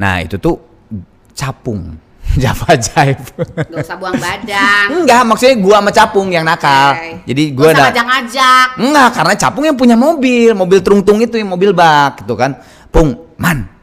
Nah, 0.00 0.24
itu 0.24 0.40
tuh 0.40 0.56
capung. 1.36 2.12
Java 2.38 2.78
Jive. 2.78 3.34
Gak 3.68 3.82
usah 3.82 3.98
buang 3.98 4.14
badan. 4.16 5.04
Enggak, 5.04 5.26
maksudnya 5.26 5.58
gua 5.58 5.76
sama 5.82 5.90
capung 5.92 6.28
yang 6.32 6.46
nakal. 6.46 6.94
Oke. 6.96 7.28
Jadi 7.28 7.42
gua 7.52 7.68
ada 7.74 7.90
ngajak-ngajak. 7.90 8.66
Enggak, 8.78 9.08
karena 9.12 9.34
Capung 9.36 9.64
yang 9.68 9.76
punya 9.76 9.96
mobil, 9.98 10.54
mobil 10.54 10.80
trungtung 10.80 11.18
itu 11.20 11.36
yang 11.36 11.50
mobil 11.50 11.74
bak 11.76 12.24
gitu 12.24 12.32
kan. 12.38 12.56
Pung, 12.88 13.36
man. 13.36 13.81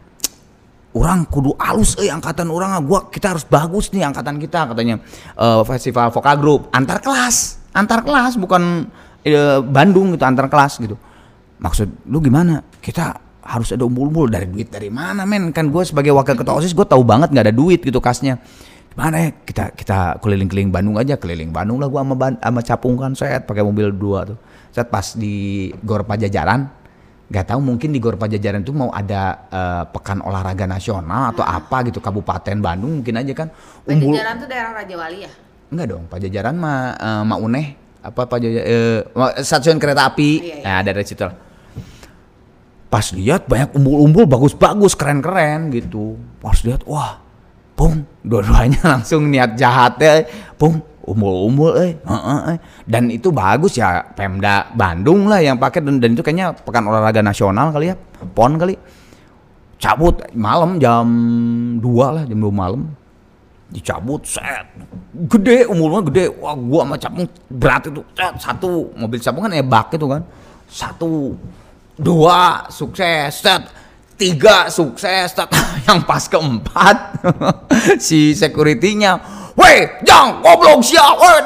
Orang 0.90 1.30
kudu 1.30 1.54
alus 1.62 1.94
eh 2.02 2.10
angkatan 2.10 2.50
orang 2.50 2.74
ah. 2.74 2.82
gua 2.82 3.14
kita 3.14 3.38
harus 3.38 3.46
bagus 3.46 3.94
nih 3.94 4.10
angkatan 4.10 4.42
kita 4.42 4.74
katanya. 4.74 4.98
Eh, 5.38 5.62
festival 5.70 6.10
vokal 6.10 6.36
group 6.42 6.62
antar 6.74 6.98
kelas, 6.98 7.62
antar 7.78 8.02
kelas 8.02 8.42
bukan 8.42 8.90
eh, 9.22 9.62
Bandung 9.62 10.18
gitu 10.18 10.26
antar 10.26 10.50
kelas 10.50 10.82
gitu. 10.82 10.98
Maksud 11.62 12.10
lu 12.10 12.18
gimana? 12.24 12.66
Kita 12.82 13.30
harus 13.50 13.74
ada 13.74 13.82
umbul-umbul 13.82 14.30
dari 14.30 14.46
duit 14.46 14.70
dari 14.70 14.94
mana 14.94 15.26
men 15.26 15.50
kan 15.50 15.74
gue 15.74 15.82
sebagai 15.82 16.14
wakil 16.14 16.38
ketua 16.38 16.62
osis 16.62 16.78
gue 16.78 16.86
tahu 16.86 17.02
banget 17.02 17.34
nggak 17.34 17.50
ada 17.50 17.56
duit 17.56 17.82
gitu 17.82 17.98
kasnya 17.98 18.38
gimana 18.94 19.16
ya 19.26 19.30
kita 19.42 19.74
kita 19.74 20.22
keliling-keliling 20.22 20.70
Bandung 20.70 21.02
aja 21.02 21.18
keliling 21.18 21.50
Bandung 21.50 21.82
lah 21.82 21.90
gue 21.90 21.98
sama 21.98 22.16
sama 22.38 22.62
capung 22.62 22.94
kan 23.02 23.18
set 23.18 23.50
pakai 23.50 23.66
mobil 23.66 23.90
dua 23.90 24.30
tuh 24.30 24.38
set 24.70 24.86
pas 24.86 25.18
di 25.18 25.70
Gor 25.82 26.06
Pajajaran 26.06 26.79
nggak 27.30 27.46
tahu 27.46 27.60
mungkin 27.62 27.90
di 27.90 28.02
Gor 28.02 28.18
Pajajaran 28.18 28.62
tuh 28.62 28.74
mau 28.74 28.90
ada 28.90 29.22
eh, 29.48 29.84
pekan 29.88 30.20
olahraga 30.20 30.66
nasional 30.66 31.30
atau 31.30 31.42
apa 31.42 31.86
gitu 31.86 31.98
Kabupaten 31.98 32.58
Bandung 32.58 33.00
mungkin 33.00 33.16
aja 33.16 33.34
kan 33.36 33.48
umbul 33.86 34.14
Pajajaran 34.14 34.36
tuh 34.36 34.48
daerah 34.48 34.72
Raja 34.74 34.96
Wali 34.96 35.20
ya? 35.22 35.32
enggak 35.70 35.88
dong 35.88 36.04
Pajajaran 36.06 36.56
mah 36.56 36.78
eh, 36.96 37.24
Mak 37.24 37.40
Uneh 37.40 37.68
apa 38.02 38.22
Pajajaran 38.26 38.66
eh, 38.66 39.00
ma- 39.14 39.36
stasiun 39.38 39.78
kereta 39.78 40.10
api 40.10 40.30
Iya, 40.42 40.56
iya. 40.56 40.64
nah 40.66 40.82
dari 40.82 41.06
situ 41.06 41.22
lah. 41.22 41.36
pas 42.90 43.06
lihat 43.14 43.46
banyak 43.46 43.78
umbul-umbul 43.78 44.26
bagus-bagus 44.26 44.98
keren-keren 44.98 45.70
gitu 45.70 46.18
pas 46.40 46.58
lihat 46.66 46.82
wah 46.84 47.22
pung 47.78 48.02
dua-duanya 48.20 48.82
langsung 48.98 49.30
niat 49.30 49.54
jahatnya 49.54 50.26
pung 50.58 50.82
umbul-umbul 51.10 51.74
eh. 51.82 51.98
Heeh, 51.98 52.40
eh. 52.54 52.58
dan 52.86 53.10
itu 53.10 53.34
bagus 53.34 53.82
ya 53.82 54.06
Pemda 54.14 54.70
Bandung 54.78 55.26
lah 55.26 55.42
yang 55.42 55.58
pakai. 55.58 55.82
Dan, 55.82 55.98
dan 55.98 56.14
itu 56.14 56.22
kayaknya 56.22 56.54
pekan 56.54 56.86
olahraga 56.86 57.26
nasional 57.26 57.74
kali 57.74 57.92
ya 57.92 57.96
pon 58.38 58.56
kali. 58.62 58.78
Cabut 59.80 60.20
malam 60.36 60.76
jam 60.76 61.08
2 61.80 62.16
lah 62.16 62.24
jam 62.28 62.40
2 62.40 62.52
malam. 62.52 62.82
Dicabut 63.70 64.26
set. 64.26 64.66
Gede 65.30 65.70
umurnya 65.70 66.10
gede. 66.10 66.26
Wah 66.42 66.58
gua 66.58 66.90
sama 66.90 66.96
capung 66.98 67.26
berat 67.54 67.86
itu. 67.86 68.02
Set 68.18 68.34
satu 68.42 68.90
mobil 68.98 69.22
capung 69.22 69.46
kan 69.46 69.54
ebak 69.54 69.94
itu 69.94 70.10
kan. 70.10 70.22
Satu 70.66 71.38
dua 71.94 72.66
sukses 72.74 73.30
set. 73.30 73.70
Tiga 74.18 74.74
sukses 74.74 75.32
set. 75.32 75.50
Yang 75.86 76.00
pas 76.02 76.24
keempat 76.26 76.98
si 78.10 78.34
securitynya 78.34 79.39
weh 79.70 79.86
jang 80.02 80.42
goblok 80.42 80.82
siap 80.82 81.14
weh 81.22 81.38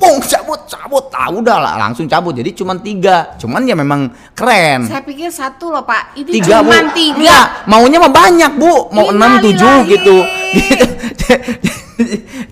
bung 0.00 0.16
cabut 0.24 0.60
cabut. 0.64 1.04
Ah 1.12 1.28
udah 1.28 1.60
lah 1.60 1.74
langsung 1.76 2.08
cabut. 2.08 2.32
Jadi 2.32 2.56
cuma 2.56 2.72
tiga. 2.80 3.36
Cuman 3.36 3.68
ya 3.68 3.76
memang 3.76 4.08
keren. 4.32 4.88
Saya 4.88 5.04
pikir 5.04 5.28
satu 5.28 5.68
loh 5.68 5.84
Pak. 5.84 6.16
Ini 6.16 6.40
tiga 6.40 6.64
bu. 6.64 6.72
cuma 6.72 6.88
tiga. 6.96 7.20
Enggak, 7.20 7.46
maunya 7.68 7.98
mah 8.00 8.08
banyak 8.08 8.52
bu. 8.56 8.88
Mau 8.96 9.12
enam 9.12 9.30
tujuh 9.44 9.60
Innalillahi. 9.60 9.92
gitu. 9.92 10.16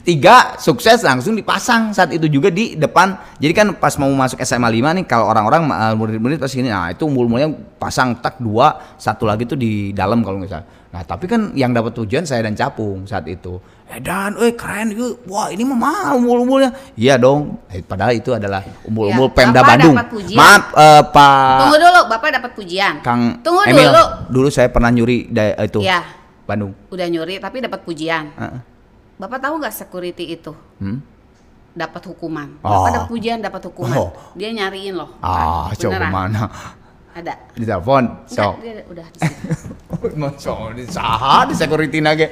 Tiga 0.05 0.61
sukses 0.61 1.01
langsung 1.01 1.33
dipasang. 1.33 1.97
Saat 1.97 2.13
itu 2.13 2.29
juga 2.29 2.53
di 2.53 2.77
depan. 2.77 3.17
Jadi 3.41 3.53
kan 3.57 3.67
pas 3.81 3.97
mau 3.97 4.13
masuk 4.13 4.37
SMA 4.45 4.69
5 4.69 4.97
nih 5.01 5.05
kalau 5.09 5.33
orang-orang 5.33 5.65
uh, 5.73 5.97
murid-murid 5.97 6.37
pasti 6.37 6.61
gini 6.61 6.69
nah 6.69 6.93
itu 6.93 7.09
umur-umurnya 7.09 7.49
pasang 7.81 8.21
tak 8.21 8.37
dua 8.45 8.77
satu 9.01 9.25
lagi 9.25 9.49
tuh 9.49 9.57
di 9.57 9.97
dalam 9.97 10.21
kalau 10.21 10.45
nggak 10.45 10.53
salah. 10.53 10.69
Nah 10.93 11.01
tapi 11.01 11.25
kan 11.25 11.57
yang 11.57 11.73
dapat 11.73 11.97
tujuan 11.97 12.29
saya 12.29 12.45
dan 12.45 12.53
capung 12.53 13.09
saat 13.09 13.25
itu 13.25 13.57
eh 13.89 13.99
dan 13.99 14.37
eh 14.37 14.53
keren 14.53 14.93
yuk 14.93 15.25
wah 15.25 15.49
ini 15.49 15.65
mah 15.65 15.79
mahal 15.79 16.13
umur-umurnya 16.17 16.71
iya 16.93 17.17
dong 17.17 17.57
eh, 17.67 17.81
padahal 17.81 18.13
itu 18.13 18.31
adalah 18.31 18.61
umur-umur 18.83 19.29
Ya, 19.29 19.35
Pemda 19.35 19.59
Bapak 19.59 19.69
Bandung 19.71 19.95
dapat 19.95 20.09
pujian. 20.11 20.37
maaf 20.37 20.65
eh, 20.71 21.03
Pak 21.09 21.57
Tunggu 21.59 21.77
dulu, 21.79 22.01
Bapak 22.07 22.29
dapat 22.31 22.51
pujian. 22.53 22.95
Kang 23.01 23.23
Tunggu 23.41 23.61
Emil 23.65 23.89
dulu. 23.89 24.05
dulu 24.29 24.49
saya 24.49 24.69
pernah 24.69 24.89
nyuri 24.89 25.27
da- 25.27 25.57
itu 25.59 25.81
Ya, 25.81 26.05
Bandung 26.45 26.77
udah 26.89 27.07
nyuri 27.07 27.37
tapi 27.39 27.61
dapat 27.61 27.81
pujian. 27.83 28.29
Heeh. 28.31 28.61
Bapak 29.17 29.39
tahu 29.41 29.57
nggak 29.57 29.75
security 29.75 30.25
itu 30.31 30.53
Hmm? 30.79 31.01
dapat 31.71 32.03
hukuman? 32.07 32.61
Oh. 32.61 32.69
Bapak 32.69 32.91
dapat 32.93 33.09
pujian, 33.09 33.39
dapat 33.39 33.63
hukuman. 33.65 33.97
Oh. 33.99 34.11
Dia 34.35 34.53
nyariin 34.53 34.95
loh. 34.95 35.17
Ah, 35.19 35.73
coba 35.73 36.07
mana? 36.09 36.45
Ada. 37.11 37.35
Di 37.51 37.65
telepon, 37.65 38.05
Enggak, 38.05 38.31
so. 38.31 38.55
dia 38.61 38.85
udah 38.85 39.07
di 40.77 40.85
saha 40.85 41.47
di 41.47 41.55
security 41.55 41.99
nage. 41.99 42.27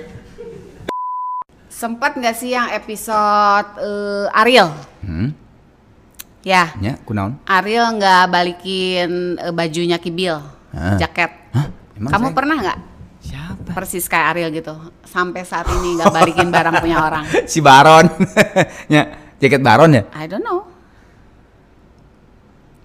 Sempat 1.77 2.17
nggak 2.17 2.33
sih 2.35 2.51
yang 2.51 2.73
episode 2.73 3.69
eh, 3.77 4.33
Ariel? 4.35 4.73
Hmm, 5.05 5.29
Ya, 6.41 6.71
nya 6.79 6.95
kunaon? 7.03 7.37
Ariel 7.45 7.91
nggak 7.93 8.23
balikin 8.31 9.11
eh, 9.37 9.51
bajunya 9.51 9.99
Kibil, 9.99 10.41
Hah? 10.73 10.97
jaket. 10.97 11.29
Hah? 11.53 11.67
Emang 11.93 12.11
Kamu 12.13 12.25
saya- 12.25 12.37
pernah 12.39 12.57
nggak 12.57 12.79
Siapa? 13.21 13.71
persis 13.75 14.07
kayak 14.07 14.27
Ariel 14.33 14.51
gitu? 14.55 14.73
Sampai 15.05 15.43
saat 15.43 15.67
ini 15.69 15.99
nggak 15.99 16.09
balikin 16.09 16.49
barang 16.49 16.81
punya 16.81 16.97
orang. 17.03 17.25
Si 17.53 17.61
Baron. 17.61 18.07
nya, 18.87 19.03
jaket 19.43 19.61
Baron 19.61 19.91
ya? 19.93 20.03
I 20.15 20.25
don't 20.25 20.41
know. 20.41 20.65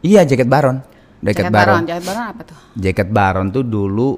Iya, 0.02 0.26
jaket 0.26 0.50
Baron. 0.50 0.82
Jaket, 1.22 1.46
Jaket 1.46 1.54
Baron. 1.54 1.70
baron, 1.70 1.82
jaket 1.86 2.04
baron 2.04 2.24
apa 2.26 2.42
tuh? 2.44 2.60
Jaket 2.74 3.10
Baron 3.10 3.48
tuh 3.48 3.62
dulu 3.62 4.10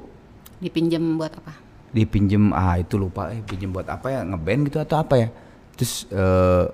Dipinjem 0.58 1.20
buat 1.20 1.36
apa? 1.36 1.52
Dipinjem 1.94 2.50
ah 2.52 2.76
itu 2.82 2.98
lupa 2.98 3.30
eh 3.30 3.46
pinjem 3.46 3.70
buat 3.70 3.86
apa 3.86 4.10
ya 4.10 4.20
ngeband 4.26 4.62
gitu 4.68 4.82
atau 4.82 4.98
apa 4.98 5.14
ya 5.16 5.28
terus 5.78 6.10
eh 6.10 6.66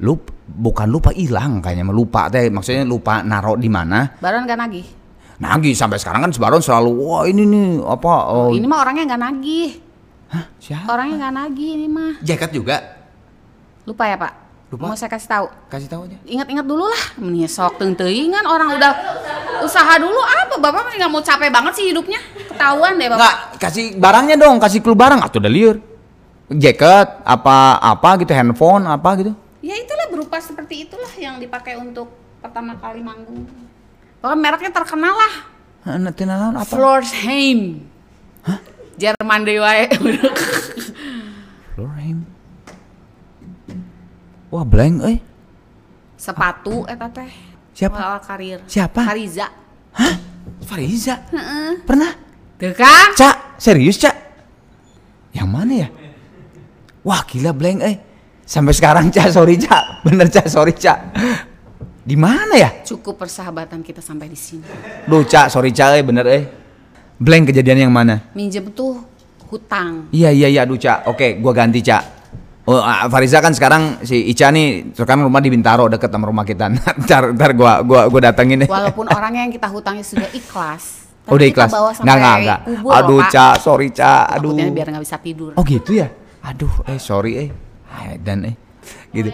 lup 0.00 0.32
bukan 0.46 0.88
lupa 0.88 1.12
hilang 1.12 1.60
kayaknya 1.60 1.84
lupa 1.92 2.32
teh 2.32 2.48
maksudnya 2.48 2.84
lupa 2.84 3.20
naro 3.20 3.60
di 3.60 3.68
mana 3.68 4.16
Baron 4.20 4.48
nggak 4.48 4.60
nagih. 4.60 4.86
nagih 5.36 5.74
sampai 5.76 6.00
sekarang 6.00 6.24
kan 6.24 6.32
si 6.32 6.40
Baron 6.40 6.64
selalu 6.64 6.90
wah 6.96 7.24
ini 7.28 7.44
nih 7.44 7.84
apa 7.84 8.12
oh, 8.32 8.52
Ini 8.56 8.64
mah 8.64 8.78
orangnya 8.80 9.04
nggak 9.12 9.22
nagih. 9.22 9.70
Hah, 10.26 10.44
siapa 10.58 10.90
Orangnya 10.90 11.28
nggak 11.28 11.34
nagih 11.38 11.70
ini 11.76 11.86
mah. 11.86 12.12
jaket 12.24 12.50
juga 12.50 12.76
Lupa 13.86 14.10
ya 14.10 14.16
Pak? 14.18 14.32
Lupa. 14.66 14.90
Mau 14.90 14.98
saya 14.98 15.06
kasih 15.06 15.30
tahu. 15.30 15.46
kasih 15.70 15.86
tahu 15.86 16.10
aja 16.10 16.18
Ingat-ingat 16.26 16.66
dulu 16.66 16.90
lah. 16.90 17.02
Menyesok 17.22 17.78
teuing-teuingan 17.78 18.42
orang 18.50 18.74
udah 18.74 18.92
usaha 19.62 19.94
dulu 19.94 20.18
apa 20.18 20.58
Bapak 20.58 20.98
nggak 20.98 21.10
mau 21.10 21.22
capek 21.22 21.54
banget 21.54 21.72
sih 21.78 21.94
hidupnya. 21.94 22.18
Ketahuan 22.50 22.98
deh 22.98 23.06
Bapak. 23.06 23.22
Nggak, 23.22 23.36
kasih 23.62 23.84
barangnya 23.94 24.36
dong, 24.40 24.58
kasih 24.58 24.82
clue 24.82 24.98
barang 24.98 25.22
atau 25.22 25.38
udah 25.38 25.52
liur. 25.52 25.76
Jaket, 26.50 27.08
apa 27.26 27.78
apa 27.78 28.10
gitu, 28.22 28.30
handphone, 28.34 28.90
apa 28.90 29.10
gitu. 29.22 29.32
Ya 29.62 29.74
itulah 29.78 30.06
berupa 30.10 30.38
seperti 30.42 30.86
itulah 30.86 31.10
yang 31.18 31.38
dipakai 31.38 31.78
untuk 31.78 32.10
pertama 32.42 32.74
kali 32.78 33.02
manggung. 33.02 33.46
Pokoknya 34.18 34.38
mereknya 34.38 34.70
terkenal 34.74 35.14
lah. 35.14 35.34
Hah, 35.86 35.98
Nanti 36.02 36.26
apa? 36.26 36.66
Florsheim. 36.66 37.86
Jerman 38.98 39.40
deh 39.46 39.62
wae. 39.62 39.86
Wah, 44.50 44.62
blank 44.62 44.94
eh. 45.10 45.18
Sepatu 46.16 46.86
eta 46.86 47.10
teh. 47.10 47.32
Siapa? 47.76 47.98
Awal 47.98 48.20
karir. 48.24 48.58
Siapa? 48.64 49.04
Fariza. 49.04 49.46
Hah? 49.92 50.14
Fariza? 50.64 51.20
Pernah? 51.84 52.12
Tuh 52.56 52.72
kan? 52.72 53.12
Cak, 53.12 53.60
serius, 53.60 54.00
Cak? 54.00 54.16
Yang 55.36 55.48
mana 55.52 55.72
ya? 55.84 55.88
Wah, 57.04 57.20
gila 57.28 57.52
blank 57.52 57.78
eh. 57.84 57.96
Sampai 58.48 58.72
sekarang, 58.72 59.12
Cak, 59.12 59.28
sorry, 59.28 59.60
Cak. 59.60 60.00
Bener, 60.06 60.32
Cak, 60.32 60.48
sorry, 60.48 60.72
Cak. 60.72 61.12
Di 62.06 62.16
mana 62.16 62.56
ya? 62.56 62.70
Cukup 62.86 63.20
persahabatan 63.20 63.84
kita 63.84 64.00
sampai 64.00 64.32
di 64.32 64.38
sini. 64.38 64.64
Duh, 65.04 65.26
Cak, 65.26 65.52
sorry, 65.52 65.74
Cak, 65.74 66.00
eh, 66.00 66.04
bener 66.06 66.26
eh. 66.32 66.42
Blank 67.20 67.52
kejadian 67.52 67.88
yang 67.88 67.92
mana? 67.92 68.24
Minjem 68.32 68.72
tuh 68.72 69.04
hutang. 69.52 70.08
Iya 70.16 70.32
iya 70.32 70.48
iya 70.48 70.60
aduh 70.64 70.80
Cak. 70.80 71.08
Oke, 71.12 71.36
gua 71.40 71.52
ganti 71.52 71.84
Cak. 71.84 72.15
Oh, 72.66 72.82
ah, 72.82 73.06
Fariza 73.06 73.38
kan 73.38 73.54
sekarang 73.54 74.02
si 74.02 74.26
Ica 74.26 74.50
nih 74.50 74.90
sekarang 74.90 75.30
rumah 75.30 75.38
di 75.38 75.54
Bintaro 75.54 75.86
deket 75.86 76.10
sama 76.10 76.26
rumah 76.26 76.42
kita. 76.42 76.66
ntar 77.06 77.30
ntar 77.30 77.54
gua 77.54 77.78
gua 77.86 78.10
gua 78.10 78.20
datengin 78.26 78.66
deh. 78.66 78.68
Walaupun 78.68 79.06
orangnya 79.06 79.46
yang 79.46 79.54
kita 79.54 79.70
hutangi 79.70 80.02
sudah 80.02 80.26
ikhlas. 80.34 81.06
tapi 81.22 81.30
Udah 81.38 81.46
kita 81.46 81.54
ikhlas. 81.66 81.70
bawa 81.70 81.90
Nggak 81.94 82.16
nggak 82.18 82.36
nggak. 82.42 82.60
Aduh 82.90 83.18
loh. 83.22 83.30
Cak, 83.30 83.54
sorry 83.62 83.88
Cak. 83.94 84.34
Aduh. 84.34 84.50
Takutnya 84.50 84.74
biar 84.74 84.86
nggak 84.90 85.04
bisa 85.06 85.16
tidur. 85.22 85.54
Oh 85.54 85.62
gitu 85.62 85.90
ya. 85.94 86.10
Aduh, 86.42 86.70
eh 86.90 86.98
sorry 86.98 87.32
eh. 87.38 87.48
Hai, 87.86 88.18
Dan 88.18 88.50
eh 88.50 88.54
gitu. 89.14 89.30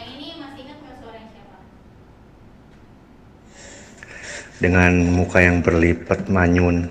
dengan 4.63 4.95
muka 5.11 5.43
yang 5.43 5.59
berlipat 5.59 6.31
manyun 6.31 6.87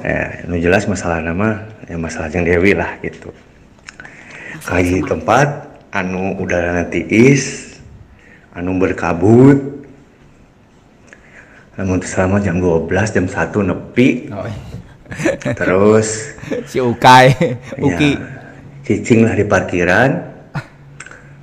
ya 0.00 0.48
nu 0.48 0.56
jelas 0.56 0.88
masalah 0.88 1.20
nama 1.20 1.68
ya 1.84 2.00
masalah 2.00 2.32
yang 2.32 2.48
Dewi 2.48 2.72
lah 2.72 2.96
gitu 3.04 3.28
kaji 4.66 5.06
tempat 5.06 5.78
anu 5.94 6.34
udara 6.42 6.82
tiis 6.90 7.78
anu 8.50 8.74
berkabut. 8.82 9.78
Namun 11.76 12.00
selama 12.02 12.40
jam 12.40 12.58
12 12.58 12.88
jam 13.14 13.26
1 13.28 13.52
nepi. 13.68 14.32
Oh, 14.32 14.48
terus? 15.60 16.34
Si 16.64 16.80
Ukai, 16.80 17.36
Uki. 17.76 18.16
ya, 18.16 18.24
cicing 18.80 19.28
lah 19.28 19.36
di 19.36 19.44
parkiran. 19.44 20.10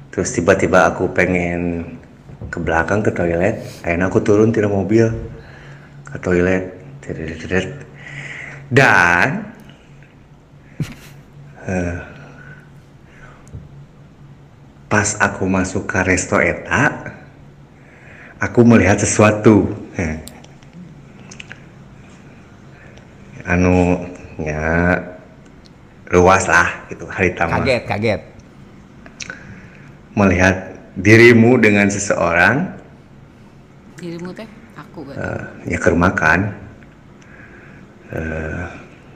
Terus 0.10 0.30
tiba-tiba 0.34 0.90
aku 0.90 1.14
pengen 1.14 1.86
ke 2.50 2.58
belakang 2.58 3.06
ke 3.06 3.14
toilet. 3.14 3.62
Akhirnya 3.86 4.10
aku 4.10 4.26
turun 4.26 4.50
tidak 4.50 4.74
mobil 4.74 5.06
ke 6.10 6.18
toilet. 6.18 6.66
Dan 8.74 9.54
eh, 11.70 12.13
pas 14.94 15.18
aku 15.18 15.50
masuk 15.50 15.90
ke 15.90 16.06
resto 16.06 16.38
eta 16.38 16.94
aku 18.38 18.62
melihat 18.62 19.02
sesuatu 19.02 19.66
Eh. 19.94 20.22
anu 23.44 24.06
ya 24.38 24.94
luas 26.10 26.46
lah 26.46 26.86
gitu 26.88 27.10
hari 27.10 27.34
tamat 27.34 27.66
Kaget, 27.66 27.84
kaget. 27.90 28.22
melihat 30.14 30.56
dirimu 30.94 31.58
dengan 31.58 31.90
seseorang 31.90 32.70
Dirimu 33.98 34.30
teh 34.30 34.46
aku 34.78 35.10
kan. 35.10 35.16
eh, 35.18 35.42
ya 35.74 35.78
ke 35.82 35.90
rumah 35.90 36.14
kan 36.14 36.42
Eh, 38.14 38.66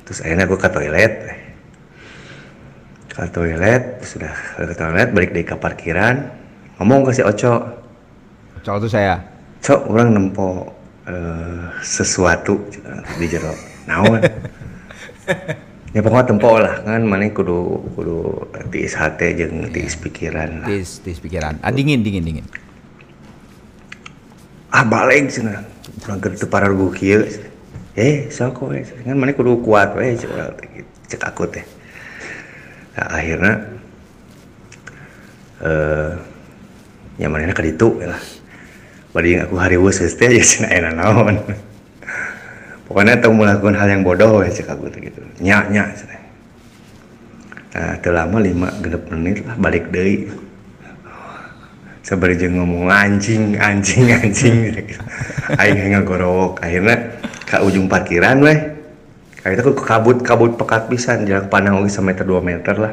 terus 0.02 0.26
akhirnya 0.26 0.50
aku 0.50 0.58
ke 0.58 0.70
toilet 0.74 1.37
ke 3.18 3.26
toilet 3.34 4.06
sudah 4.06 4.30
ke 4.54 4.78
toilet 4.78 5.10
balik 5.10 5.34
dari 5.34 5.46
ke 5.46 5.58
parkiran. 5.58 6.30
Ngomong 6.78 7.10
ke 7.10 7.18
si 7.18 7.26
Oco. 7.26 7.66
Cowok 8.62 8.80
tuh 8.86 8.92
saya. 8.94 9.18
Cok 9.66 9.90
orang 9.90 10.14
nempo 10.14 10.70
eh, 11.10 11.66
sesuatu 11.82 12.62
di 13.18 13.26
jero. 13.26 13.54
Naon? 13.90 14.22
Ya 15.96 16.04
pokoknya 16.04 16.30
tempo 16.30 16.52
lah 16.62 16.84
kan. 16.84 17.02
Mana 17.10 17.32
kudu 17.32 17.80
kudu 17.96 18.46
tiis 18.70 18.94
hati 18.94 19.34
jeung 19.34 19.72
tiis 19.72 19.98
pikiran 19.98 20.62
lah. 20.62 20.68
Tis, 20.70 21.00
tis 21.02 21.18
pikiran. 21.18 21.58
Ah, 21.64 21.74
dingin, 21.74 22.04
dingin, 22.04 22.22
dingin. 22.22 22.46
ah 24.78 24.84
balik 24.84 25.32
cina 25.32 25.64
kurang 26.04 26.20
gertu 26.20 26.46
para 26.46 26.68
rugu 26.68 26.92
kieu 26.92 27.24
eh 27.96 28.28
sok 28.28 28.68
kan 28.78 29.16
mana 29.16 29.32
kudu 29.32 29.64
kuat 29.64 29.96
we 29.96 30.14
cek 30.14 30.30
cek 31.08 31.22
aku 31.24 31.48
teh 31.48 31.64
nah, 32.98 33.08
akhirnya 33.14 33.54
eh 37.22 37.30
mana 37.30 37.54
ke 37.54 37.62
ditu 37.62 38.02
lah. 38.02 38.20
Bari 39.14 39.38
aku 39.42 39.56
hari 39.62 39.78
wes 39.78 40.02
teh 40.02 40.30
ya 40.34 40.42
cina 40.42 40.68
enak 40.74 40.94
naon. 40.98 41.38
Pokoknya 42.90 43.22
tahu 43.22 43.38
melakukan 43.38 43.78
hal 43.78 43.88
yang 43.94 44.02
bodoh 44.02 44.42
ya 44.42 44.50
cek 44.50 44.74
aku 44.74 44.90
gitu. 44.98 45.22
Nyak 45.40 45.70
nyak 45.70 45.88
nah 47.78 47.94
terlama 48.02 48.42
lima 48.42 48.74
genep 48.82 49.06
menit 49.14 49.46
lah 49.46 49.54
balik 49.62 49.94
deh 49.94 50.26
sebenarnya 52.02 52.50
ngomong 52.58 52.90
anjing 52.90 53.54
anjing 53.54 54.10
anjing 54.18 54.74
gitu. 54.74 54.98
aing 55.62 55.94
akhirnya 56.58 56.96
ke 57.46 57.58
ujung 57.62 57.86
parkiran 57.86 58.42
weh 58.42 58.58
kayak 59.48 59.64
itu 59.64 59.72
kabut 59.80 60.20
kabut 60.28 60.60
pekat 60.60 60.92
pisan 60.92 61.24
jarak 61.24 61.48
pandang 61.48 61.80
oge 61.80 61.88
semeter 61.88 62.28
dua 62.28 62.44
meter 62.44 62.76
lah 62.76 62.92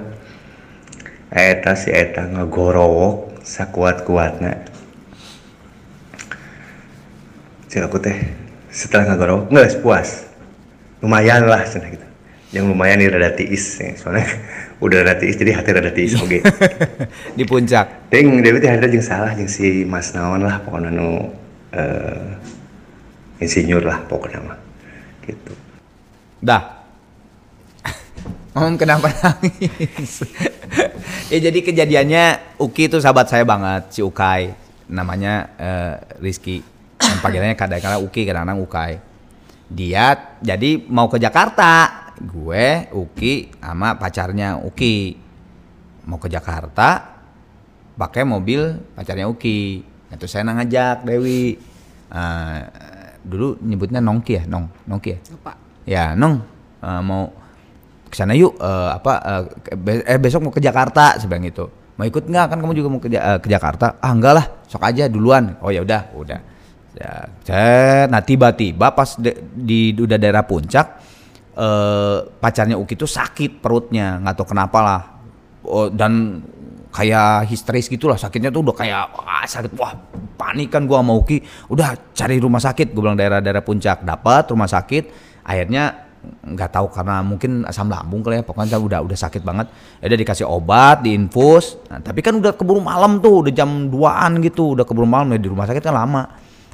eta 1.34 1.74
si 1.74 1.90
eta 1.90 2.30
ngagorok 2.30 3.42
sakuat 3.42 4.06
kuatnya 4.06 4.62
cek 7.66 7.90
aku 7.90 7.98
teh 7.98 8.14
setelah 8.70 9.10
ngagorok 9.10 9.50
nggak 9.50 9.82
puas 9.82 10.30
lumayan 11.02 11.42
lah 11.50 11.66
cina 11.66 11.90
gitu 11.90 12.06
yang 12.54 12.70
lumayan 12.70 13.02
ini 13.02 13.10
rada 13.10 13.34
tiis 13.34 13.82
ya. 13.82 13.90
soalnya 13.98 14.22
udah 14.84 15.02
rada 15.02 15.18
tiis 15.18 15.34
jadi 15.34 15.58
hati 15.58 15.74
rada 15.74 15.90
tiis 15.90 16.14
oke 16.14 16.38
Di 17.38 17.42
puncak. 17.42 18.14
Ting 18.14 18.46
Dewi 18.46 18.62
teh 18.62 18.70
ada 18.70 18.86
jeung 18.86 19.02
salah 19.02 19.34
jeung 19.34 19.50
si 19.50 19.82
Mas 19.82 20.14
naon 20.14 20.46
lah 20.46 20.62
pokoknya 20.62 20.94
nu 20.94 21.34
eh, 21.74 23.42
insinyur 23.42 23.82
lah 23.82 24.06
pokoknya 24.06 24.38
mah 24.38 24.58
gitu. 25.26 25.63
Dah. 26.44 26.84
Om 28.52 28.76
kenapa 28.76 29.08
nangis? 29.08 30.28
ya 31.32 31.38
jadi 31.40 31.58
kejadiannya 31.64 32.54
Uki 32.60 32.92
itu 32.92 33.00
sahabat 33.00 33.32
saya 33.32 33.48
banget 33.48 33.88
si 33.96 34.04
Ukai. 34.04 34.52
Namanya 34.92 35.48
eh, 35.56 35.94
Rizky. 36.20 36.60
Yang 37.00 37.18
panggilannya 37.24 37.56
kadang-kadang 37.56 38.04
Uki 38.04 38.28
kadang-kadang 38.28 38.60
Ukai. 38.60 39.00
Dia 39.72 40.36
jadi 40.44 40.84
mau 40.84 41.08
ke 41.08 41.16
Jakarta. 41.16 42.04
Gue 42.20 42.92
Uki 42.92 43.48
sama 43.64 43.96
pacarnya 43.96 44.60
Uki. 44.60 45.16
Mau 46.04 46.20
ke 46.20 46.28
Jakarta 46.28 47.16
pakai 47.96 48.28
mobil 48.28 48.84
pacarnya 48.92 49.32
Uki. 49.32 49.80
Itu 50.12 50.28
saya 50.28 50.44
ngajak 50.44 51.08
Dewi. 51.08 51.56
Eh, 52.12 52.60
dulu 53.24 53.56
nyebutnya 53.64 54.04
Nongki 54.04 54.36
ya 54.36 54.44
Nong 54.44 54.68
Nongki 54.84 55.10
ya? 55.16 55.18
Lupa 55.32 55.63
Ya, 55.84 56.16
Nong 56.16 56.40
eh, 56.80 57.02
mau 57.04 57.28
ke 58.08 58.14
sana 58.16 58.32
yuk 58.32 58.56
eh, 58.60 58.90
apa 58.94 59.12
be- 59.74 60.04
eh 60.06 60.18
besok 60.20 60.48
mau 60.48 60.52
ke 60.54 60.62
Jakarta 60.62 61.16
sebilang 61.20 61.44
itu. 61.44 61.64
Mau 61.94 62.04
ikut 62.08 62.26
nggak? 62.26 62.46
Kan 62.50 62.58
kamu 62.58 62.74
juga 62.74 62.88
mau 62.90 63.00
ke, 63.00 63.08
eh, 63.12 63.38
ke 63.38 63.48
Jakarta. 63.48 64.00
Ah, 64.02 64.10
enggak 64.10 64.32
lah, 64.34 64.46
sok 64.66 64.82
aja 64.82 65.06
duluan. 65.06 65.54
Oh 65.62 65.70
ya 65.70 65.84
udah, 65.84 66.10
udah. 66.16 66.40
Ya, 66.94 67.26
cet. 67.42 68.06
nah 68.06 68.22
tiba-tiba 68.22 68.94
pas 68.94 69.18
de- 69.18 69.42
di 69.50 69.90
udah 69.98 70.14
daerah 70.14 70.46
puncak 70.46 71.02
eh 71.54 72.18
pacarnya 72.38 72.78
Uki 72.78 72.94
tuh 72.94 73.10
sakit 73.10 73.58
perutnya, 73.62 74.18
nggak 74.22 74.34
tahu 74.38 74.54
kenapa 74.54 74.78
lah. 74.82 75.00
Oh, 75.66 75.90
dan 75.90 76.42
kayak 76.94 77.50
histeris 77.50 77.90
gitulah 77.90 78.14
sakitnya 78.14 78.54
tuh 78.54 78.62
udah 78.62 78.76
kayak 78.78 79.10
wah, 79.18 79.42
sakit 79.42 79.74
wah 79.74 79.90
panik 80.38 80.70
kan 80.70 80.86
gua 80.86 81.02
sama 81.02 81.18
Uki 81.18 81.42
udah 81.74 82.14
cari 82.14 82.38
rumah 82.38 82.62
sakit 82.62 82.94
gue 82.94 83.02
bilang 83.02 83.18
daerah-daerah 83.18 83.66
puncak 83.66 84.06
dapat 84.06 84.46
rumah 84.54 84.70
sakit 84.70 85.33
akhirnya 85.44 86.04
nggak 86.24 86.70
tahu 86.72 86.86
karena 86.88 87.20
mungkin 87.20 87.68
asam 87.68 87.88
lambung 87.92 88.24
kali 88.24 88.40
ya 88.40 88.44
pokoknya 88.44 88.80
udah 88.80 89.00
udah 89.04 89.18
sakit 89.18 89.44
banget. 89.44 89.68
Ya 90.00 90.08
udah 90.08 90.18
dikasih 90.18 90.46
obat 90.48 91.04
diinfus. 91.04 91.76
Nah, 91.92 92.00
tapi 92.00 92.24
kan 92.24 92.40
udah 92.40 92.56
keburu 92.56 92.80
malam 92.80 93.20
tuh 93.20 93.44
udah 93.44 93.52
jam 93.52 93.92
2an 93.92 94.40
gitu 94.40 94.72
udah 94.76 94.84
keburu 94.88 95.04
malam 95.04 95.36
ya 95.36 95.38
di 95.40 95.48
rumah 95.48 95.68
sakit 95.68 95.84
kan 95.84 95.94
lama. 95.94 96.22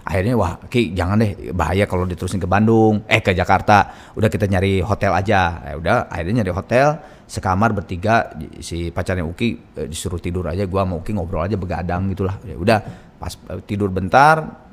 Akhirnya 0.00 0.32
wah 0.32 0.56
Ki 0.66 0.96
jangan 0.96 1.20
deh 1.20 1.52
bahaya 1.52 1.84
kalau 1.84 2.08
diterusin 2.08 2.40
ke 2.40 2.48
Bandung 2.48 3.04
eh 3.04 3.20
ke 3.20 3.36
Jakarta. 3.36 4.10
Udah 4.16 4.30
kita 4.32 4.48
nyari 4.48 4.80
hotel 4.80 5.12
aja. 5.12 5.60
Ya 5.66 5.74
udah 5.76 5.96
akhirnya 6.08 6.42
nyari 6.42 6.52
hotel 6.54 6.86
sekamar 7.30 7.70
bertiga 7.70 8.34
si 8.58 8.90
pacarnya 8.90 9.22
Uki 9.22 9.78
eh, 9.78 9.86
disuruh 9.86 10.18
tidur 10.18 10.50
aja 10.50 10.66
gua 10.66 10.82
sama 10.82 10.98
Uki 10.98 11.14
ngobrol 11.14 11.46
aja 11.46 11.54
begadang 11.54 12.10
gitulah. 12.10 12.38
Ya 12.42 12.56
udah 12.56 12.78
pas 13.20 13.34
eh, 13.34 13.60
tidur 13.66 13.92
bentar 13.92 14.66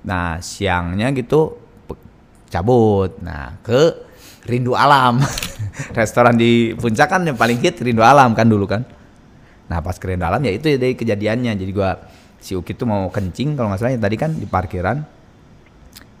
nah 0.00 0.40
siangnya 0.40 1.12
gitu 1.12 1.59
cabut. 2.50 3.16
Nah 3.22 3.56
ke 3.62 3.94
Rindu 4.44 4.74
Alam. 4.74 5.22
Restoran 5.98 6.34
di 6.34 6.74
puncak 6.74 7.08
kan 7.08 7.22
yang 7.22 7.38
paling 7.38 7.56
hit 7.62 7.78
Rindu 7.78 8.02
Alam 8.02 8.34
kan 8.34 8.44
dulu 8.44 8.66
kan. 8.66 8.82
Nah 9.70 9.78
pas 9.80 9.94
ke 9.96 10.04
Rindu 10.10 10.26
Alam 10.26 10.42
ya 10.42 10.52
itu 10.52 10.66
ya 10.66 10.76
dari 10.76 10.98
kejadiannya. 10.98 11.54
Jadi 11.54 11.70
gua 11.70 11.96
si 12.42 12.58
Uki 12.58 12.74
tuh 12.74 12.90
mau 12.90 13.06
kencing 13.08 13.54
kalau 13.54 13.70
nggak 13.70 13.80
salah 13.80 13.94
ya 13.94 14.00
tadi 14.02 14.16
kan 14.18 14.34
di 14.34 14.44
parkiran. 14.44 14.98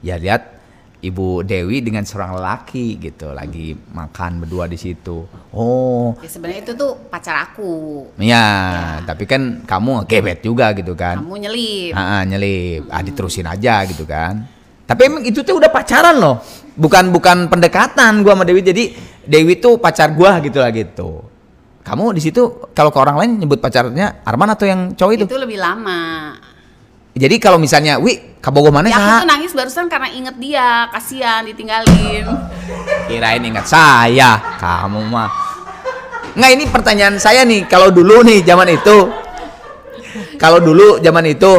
Ya 0.00 0.16
lihat 0.16 0.60
Ibu 1.00 1.48
Dewi 1.48 1.80
dengan 1.80 2.04
seorang 2.04 2.36
lelaki 2.36 3.00
gitu 3.00 3.32
lagi 3.32 3.72
makan 3.72 4.44
berdua 4.44 4.68
di 4.68 4.76
situ. 4.76 5.24
Oh, 5.48 6.12
ya 6.20 6.28
sebenarnya 6.28 6.60
itu 6.60 6.72
tuh 6.76 6.92
pacar 7.08 7.40
aku. 7.48 8.04
Ya, 8.20 9.00
tapi 9.08 9.24
kan 9.24 9.64
kamu 9.64 10.04
gebet 10.04 10.44
juga 10.44 10.76
gitu 10.76 10.92
kan. 10.92 11.24
kamu 11.24 11.48
nyelip. 11.48 11.92
Ah, 11.96 12.20
nyelip. 12.28 12.84
Ah, 12.92 13.00
diterusin 13.00 13.48
aja 13.48 13.80
gitu 13.88 14.04
kan. 14.04 14.44
Tapi 14.90 15.00
emang 15.06 15.22
itu 15.22 15.46
tuh 15.46 15.54
udah 15.62 15.70
pacaran 15.70 16.18
loh. 16.18 16.42
Bukan 16.74 17.14
bukan 17.14 17.46
pendekatan 17.46 18.26
gua 18.26 18.34
sama 18.34 18.42
Dewi. 18.42 18.58
Jadi 18.66 18.84
Dewi 19.22 19.62
tuh 19.62 19.78
pacar 19.78 20.10
gua 20.10 20.42
gitu 20.42 20.58
lah 20.58 20.74
gitu. 20.74 21.30
Kamu 21.86 22.10
di 22.10 22.18
situ 22.18 22.66
kalau 22.74 22.90
ke 22.90 22.98
orang 22.98 23.16
lain 23.22 23.30
nyebut 23.40 23.62
pacarnya 23.62 24.20
Arman 24.26 24.52
atau 24.52 24.66
yang 24.68 24.92
cowok 24.92 25.12
itu? 25.16 25.24
itu 25.26 25.38
lebih 25.40 25.58
lama 25.58 26.36
Jadi 27.10 27.42
kalau 27.42 27.58
misalnya, 27.58 27.98
"Wi, 27.98 28.38
kabogoh 28.38 28.70
mana 28.70 28.86
ya 28.86 28.94
aku 28.94 29.02
Sa?" 29.02 29.16
tuh 29.18 29.30
nangis 29.34 29.52
barusan 29.56 29.86
karena 29.90 30.08
inget 30.14 30.36
dia 30.38 30.86
kasihan 30.94 31.42
ditinggalin 31.42 32.22
Kirain 33.10 33.42
ingat 33.42 33.66
saya, 33.66 34.38
kamu 34.62 35.10
mah. 35.10 35.26
Nggak 36.38 36.50
ini 36.54 36.64
pertanyaan 36.70 37.18
saya 37.18 37.42
nih, 37.42 37.66
kalau 37.66 37.90
dulu 37.90 38.22
nih 38.22 38.46
zaman 38.46 38.70
itu, 38.70 39.10
kalau 40.38 40.62
dulu 40.62 41.02
zaman 41.02 41.26
itu, 41.26 41.52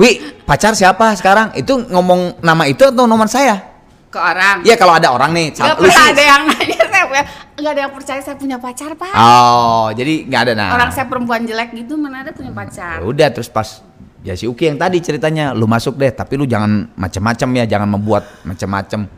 Wi 0.00 0.42
pacar 0.48 0.72
siapa 0.72 1.12
sekarang? 1.18 1.52
Itu 1.56 1.84
ngomong 1.88 2.40
nama 2.40 2.64
itu 2.68 2.88
atau 2.88 3.04
nomor 3.04 3.28
saya? 3.28 3.72
ke 4.12 4.20
orang 4.20 4.60
Iya 4.60 4.76
kalau 4.76 4.92
ada 4.92 5.08
orang 5.08 5.32
nih, 5.32 5.56
lu 5.56 5.88
pernah 5.88 6.04
ada 6.12 6.20
yang 6.20 6.42
nanya 6.44 6.84
saya 6.92 7.04
punya 7.08 7.24
nggak 7.56 7.72
ada 7.72 7.80
yang 7.80 7.92
percaya 7.96 8.20
saya 8.20 8.36
punya 8.36 8.56
pacar 8.60 8.92
pak 8.92 9.08
Oh, 9.16 9.88
jadi 9.96 10.28
nggak 10.28 10.40
ada 10.44 10.52
nah. 10.52 10.76
orang 10.76 10.92
saya 10.92 11.08
perempuan 11.08 11.48
jelek 11.48 11.72
gitu 11.72 11.96
mana 11.96 12.20
ada 12.20 12.36
punya 12.36 12.52
pacar 12.52 13.00
Ya 13.00 13.08
Udah 13.08 13.32
terus 13.32 13.48
pas 13.48 13.80
ya 14.22 14.38
si 14.38 14.46
Uki 14.46 14.70
yang 14.70 14.78
tadi 14.78 15.02
ceritanya, 15.02 15.50
lu 15.52 15.66
masuk 15.66 15.98
deh, 15.98 16.10
tapi 16.14 16.38
lu 16.38 16.46
jangan 16.46 16.86
macem-macem 16.94 17.48
ya, 17.58 17.64
jangan 17.66 17.88
membuat 17.90 18.22
macem-macem. 18.46 19.10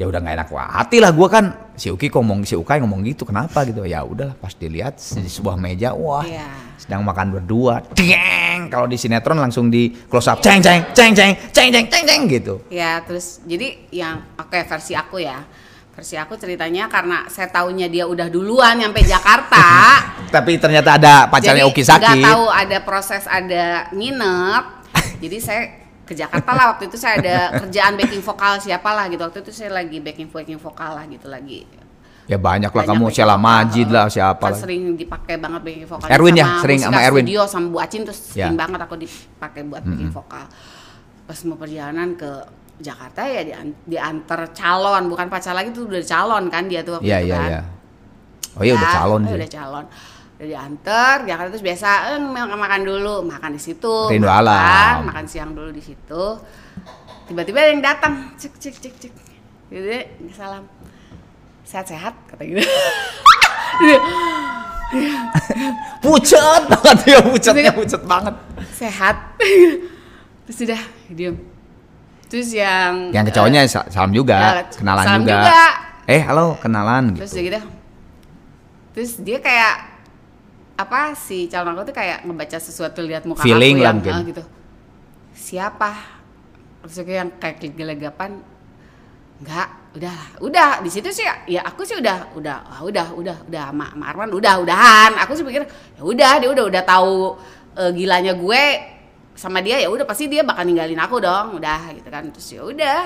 Ya 0.00 0.08
udah 0.08 0.16
nggak 0.16 0.32
enak 0.32 0.48
hati 0.48 0.96
lah 0.96 1.12
gua 1.12 1.28
kan. 1.28 1.44
Si 1.76 1.92
Uki 1.92 2.08
ngomong 2.08 2.48
si 2.48 2.56
Ukai 2.56 2.80
ngomong 2.80 3.04
gitu, 3.04 3.28
kenapa 3.28 3.68
gitu? 3.68 3.84
Ya 3.84 4.00
udahlah 4.00 4.32
pas 4.32 4.52
dilihat 4.52 4.96
di 4.96 5.28
sebuah 5.28 5.56
meja, 5.56 5.92
wah 5.92 6.24
Iya. 6.24 6.48
sedang 6.80 7.04
makan 7.04 7.36
berdua, 7.36 7.84
ceng. 7.92 8.72
Kalau 8.72 8.88
di 8.88 8.96
sinetron 8.96 9.36
langsung 9.36 9.68
di 9.68 9.92
close 10.08 10.28
up, 10.28 10.40
ceng 10.40 10.64
ceng 10.64 10.88
ceng 10.96 11.12
ceng 11.12 11.32
ceng 11.52 11.68
ceng 11.68 11.84
ceng 11.84 12.04
ceng 12.08 12.22
gitu. 12.26 12.64
ya 12.68 13.04
terus 13.04 13.44
jadi 13.44 13.76
yang 13.92 14.24
oke 14.34 14.56
versi 14.56 14.96
aku 14.96 15.20
ya 15.20 15.44
versi 15.90 16.16
aku 16.16 16.36
ceritanya 16.36 16.88
karena 16.88 17.28
saya 17.28 17.52
taunya 17.52 17.84
dia 17.84 18.08
udah 18.08 18.32
duluan 18.32 18.80
nyampe 18.80 19.04
Jakarta 19.04 20.00
Tapi 20.34 20.56
ternyata 20.56 20.96
ada 20.96 21.28
pacarnya 21.28 21.68
Uki 21.68 21.82
nggak 21.82 22.00
sakit. 22.00 22.24
tahu 22.24 22.44
ada 22.48 22.78
proses 22.80 23.24
ada 23.26 23.64
nginep 23.92 24.64
jadi 25.20 25.36
saya 25.36 25.62
ke 26.10 26.14
Jakarta 26.16 26.50
lah 26.50 26.74
waktu 26.74 26.90
itu 26.90 26.98
saya 26.98 27.14
ada 27.16 27.36
kerjaan 27.56 27.94
backing 27.94 28.18
vokal 28.20 28.58
siapa 28.58 28.90
lah 28.90 29.06
gitu 29.06 29.22
waktu 29.22 29.38
itu 29.40 29.52
saya 29.52 29.70
lagi 29.72 29.98
backing 29.98 30.26
backing 30.26 30.58
vokal 30.58 30.90
lah 30.92 31.06
gitu 31.06 31.30
lagi 31.30 31.62
Ya 32.26 32.38
banyak 32.38 32.70
lah 32.70 32.84
kamu, 32.84 33.10
Sheila. 33.10 33.34
Majid 33.34 33.90
lah 33.90 34.06
siapa 34.06 34.38
kan 34.40 34.50
lah. 34.50 34.58
sering 34.60 34.94
dipakai 34.94 35.34
banget 35.36 35.62
backing 35.62 35.82
vokal 35.84 36.06
Erwin 36.08 36.34
ya, 36.36 36.46
sering 36.58 36.78
sama 36.78 36.98
Erwin. 37.00 37.22
studio 37.24 37.42
sama 37.44 37.66
Bu 37.68 37.78
Acin 37.78 38.02
terus 38.02 38.18
sering 38.28 38.54
Ya. 38.54 38.58
banget 38.60 38.78
aku 38.80 38.94
dipakai 38.96 39.62
buat 39.64 39.82
backing 39.82 40.10
vokal 40.10 40.44
pas 41.24 41.38
mau 41.44 41.54
perjalanan 41.54 42.14
ke 42.14 42.30
Jakarta 42.80 43.22
ya 43.22 43.42
dian- 43.44 43.78
diantar 43.84 44.50
calon 44.50 45.06
bukan 45.06 45.26
pacar 45.26 45.52
lagi 45.52 45.70
tuh 45.70 45.84
udah 45.84 46.02
calon 46.02 46.46
kan 46.48 46.64
dia 46.64 46.80
tuh 46.80 46.96
waktu 46.96 47.06
Iya 47.06 47.18
itu 47.18 47.26
iya 47.28 47.36
kan 47.36 47.48
iya. 47.48 47.60
Oh 48.52 48.62
iya 48.62 48.72
udah 48.74 48.82
Ya, 48.84 48.94
calon 48.96 49.20
oh, 49.20 49.26
sih. 49.26 49.36
udah 49.36 49.50
calon 49.52 49.84
udah 50.40 50.48
diantar 50.48 51.16
Jakarta 51.22 51.52
terus 51.52 51.60
biasa 51.62 51.88
eh, 52.10 52.18
makan 52.18 52.56
makan 52.56 52.80
dulu 52.82 53.14
makan 53.22 53.50
di 53.52 53.60
situ 53.60 54.08
Rindu 54.08 54.24
makan, 54.24 54.40
alam. 54.40 54.96
makan 55.04 55.24
siang 55.26 55.52
dulu 55.52 55.68
di 55.68 55.80
situ 55.80 56.24
tiba-tiba 57.26 57.60
ada 57.60 57.70
yang 57.70 57.84
datang 57.84 58.12
cek 58.34 58.56
cek 58.56 58.74
cek 58.74 58.94
cek 58.98 59.12
gitu 59.68 59.84
deh, 59.84 60.02
salam 60.30 60.64
sehat-sehat 61.62 62.16
kata 62.26 62.42
gitu 62.42 62.64
Pucet 66.00 66.62
banget 66.66 66.98
ya, 67.06 67.18
pucetnya 67.20 67.70
pucet 67.70 68.02
banget. 68.02 68.34
sehat 68.72 69.38
terus 70.42 70.56
sudah 70.58 70.80
diem 71.06 71.36
terus 72.26 72.50
yang 72.50 73.10
Yang 73.10 73.24
ke 73.28 73.32
cowoknya 73.32 73.60
sa- 73.66 73.86
salam 73.86 74.10
juga, 74.10 74.34
Ya, 74.34 74.50
kenalan 74.72 75.04
salam 75.04 75.20
juga. 75.20 75.36
juga. 75.38 75.62
Eh, 76.08 76.20
halo, 76.20 76.46
kenalan 76.56 77.04
terus 77.14 77.30
gitu. 77.30 77.38
dia 77.38 77.46
gitu 77.52 77.60
terus 78.90 79.12
dia 79.20 79.38
kayak 79.38 79.74
apa 80.80 81.12
si 81.12 81.46
calon 81.52 81.76
aku 81.76 81.92
tuh 81.92 81.96
kayak 81.96 82.24
ngebaca 82.24 82.56
sesuatu 82.56 83.04
lihat 83.04 83.28
muka 83.28 83.44
Feeling 83.44 83.84
aku 83.84 83.84
yang 83.84 83.96
eh, 84.00 84.24
gitu. 84.32 84.42
Siapa? 85.36 85.90
Terus 86.84 86.96
aku 87.04 87.12
yang 87.12 87.30
kayak 87.36 87.60
gelegapan 87.76 88.40
enggak 89.40 89.68
udah 89.90 90.18
udah 90.44 90.70
di 90.84 90.90
situ 90.92 91.08
sih 91.10 91.24
ya 91.48 91.64
aku 91.64 91.82
sih 91.82 91.96
udah 91.96 92.32
udah 92.36 92.56
ah, 92.64 92.80
udah 92.84 93.06
udah 93.12 93.36
udah. 93.48 93.64
Sama, 93.72 93.86
sama 93.92 94.04
Arman 94.08 94.30
udah 94.32 94.54
udahan. 94.64 95.12
Aku 95.26 95.36
sih 95.36 95.44
pikir 95.44 95.68
ya 95.68 96.02
udah 96.02 96.32
dia 96.40 96.48
udah 96.48 96.64
udah 96.68 96.82
tahu 96.84 97.36
eh, 97.76 97.90
gilanya 97.92 98.32
gue 98.32 98.62
sama 99.36 99.64
dia 99.64 99.80
ya 99.80 99.88
udah 99.88 100.04
pasti 100.04 100.28
dia 100.28 100.40
bakal 100.40 100.64
ninggalin 100.64 100.98
aku 101.00 101.20
dong. 101.20 101.60
Udah 101.60 101.92
gitu 101.92 102.08
kan. 102.08 102.24
Terus 102.32 102.48
ya 102.56 102.62
udah 102.64 103.02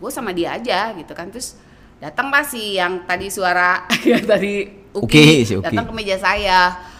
aku 0.00 0.08
sama 0.08 0.32
dia 0.32 0.56
aja 0.56 0.96
gitu 0.96 1.12
kan. 1.12 1.28
Terus 1.28 1.60
datang 2.02 2.32
si 2.42 2.80
yang 2.80 3.04
tadi 3.06 3.30
suara 3.30 3.86
yang 4.10 4.24
tadi 4.26 4.82
Uki, 4.92 5.06
Uki, 5.06 5.26
si 5.48 5.52
Uki. 5.56 5.64
datang 5.72 5.88
ke 5.88 5.92
meja 5.94 6.16
saya 6.20 6.91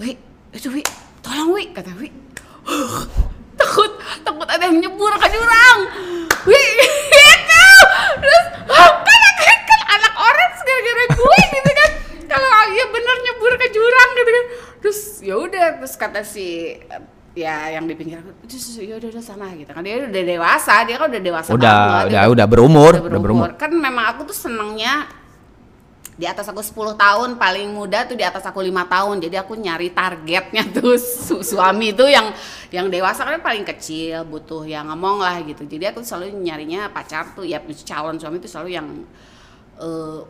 Wi, 0.00 0.16
itu 0.50 0.68
Wi, 0.70 0.82
tolong 1.20 1.52
Wi, 1.52 1.64
kata 1.70 1.92
Wi. 1.94 2.08
takut, 3.60 3.92
takut 4.24 4.48
ada 4.48 4.64
yang 4.64 4.80
nyebur 4.80 5.12
ke 5.14 5.28
jurang. 5.28 5.78
Wi, 6.42 6.56
itu. 6.56 7.66
Terus, 8.16 8.44
"Ah, 8.66 8.90
kan, 8.96 9.20
kan, 9.36 9.58
kan 9.62 9.80
anak 9.92 10.14
orang 10.16 10.50
gara-gara 10.58 11.04
gue 11.10 11.38
gitu 11.50 11.70
kan. 11.70 11.90
Kalau 12.26 12.48
iya 12.70 12.84
bener 12.88 13.16
nyebur 13.20 13.52
ke 13.54 13.66
jurang 13.68 14.10
gitu 14.14 14.30
kan. 14.30 14.44
Terus 14.80 14.98
ya 15.20 15.34
udah, 15.36 15.66
terus 15.78 15.94
kata 15.94 16.20
si 16.24 16.80
ya 17.30 17.70
yang 17.70 17.86
di 17.86 17.94
pinggir 17.94 18.18
terus 18.42 18.74
ya 18.74 18.98
udah 18.98 19.06
udah 19.06 19.22
sana 19.22 19.54
gitu 19.54 19.70
kan 19.70 19.86
dia 19.86 20.02
udah 20.02 20.24
dewasa 20.26 20.82
dia 20.82 20.98
kan 20.98 21.06
udah 21.14 21.22
dewasa 21.22 21.48
Udah, 21.54 21.62
banget, 21.62 22.04
udah, 22.10 22.10
dia 22.10 22.22
udah 22.26 22.46
berumur, 22.50 22.92
udah 22.98 23.06
udah 23.06 23.20
berumur. 23.22 23.48
kan 23.54 23.70
memang 23.70 24.04
aku 24.10 24.26
tuh 24.26 24.34
senengnya 24.34 25.06
di 26.20 26.28
atas 26.28 26.44
aku 26.52 26.60
10 26.60 27.00
tahun 27.00 27.40
paling 27.40 27.72
muda 27.72 28.04
tuh 28.04 28.12
di 28.12 28.20
atas 28.20 28.44
aku 28.44 28.60
lima 28.60 28.84
tahun. 28.84 29.24
Jadi 29.24 29.40
aku 29.40 29.56
nyari 29.56 29.88
targetnya 29.88 30.68
tuh 30.76 31.00
su- 31.00 31.40
suami 31.40 31.96
tuh 31.96 32.12
yang 32.12 32.28
yang 32.68 32.92
dewasa 32.92 33.24
kan 33.24 33.40
paling 33.40 33.64
kecil 33.64 34.28
butuh 34.28 34.68
yang 34.68 34.92
ngomong 34.92 35.24
lah 35.24 35.40
gitu. 35.40 35.64
Jadi 35.64 35.88
aku 35.88 36.04
selalu 36.04 36.36
nyarinya 36.44 36.92
pacar 36.92 37.32
tuh 37.32 37.48
ya 37.48 37.56
calon 37.88 38.20
suami 38.20 38.36
tuh 38.36 38.52
selalu 38.52 38.76
yang 38.76 38.88
eh, 39.80 40.20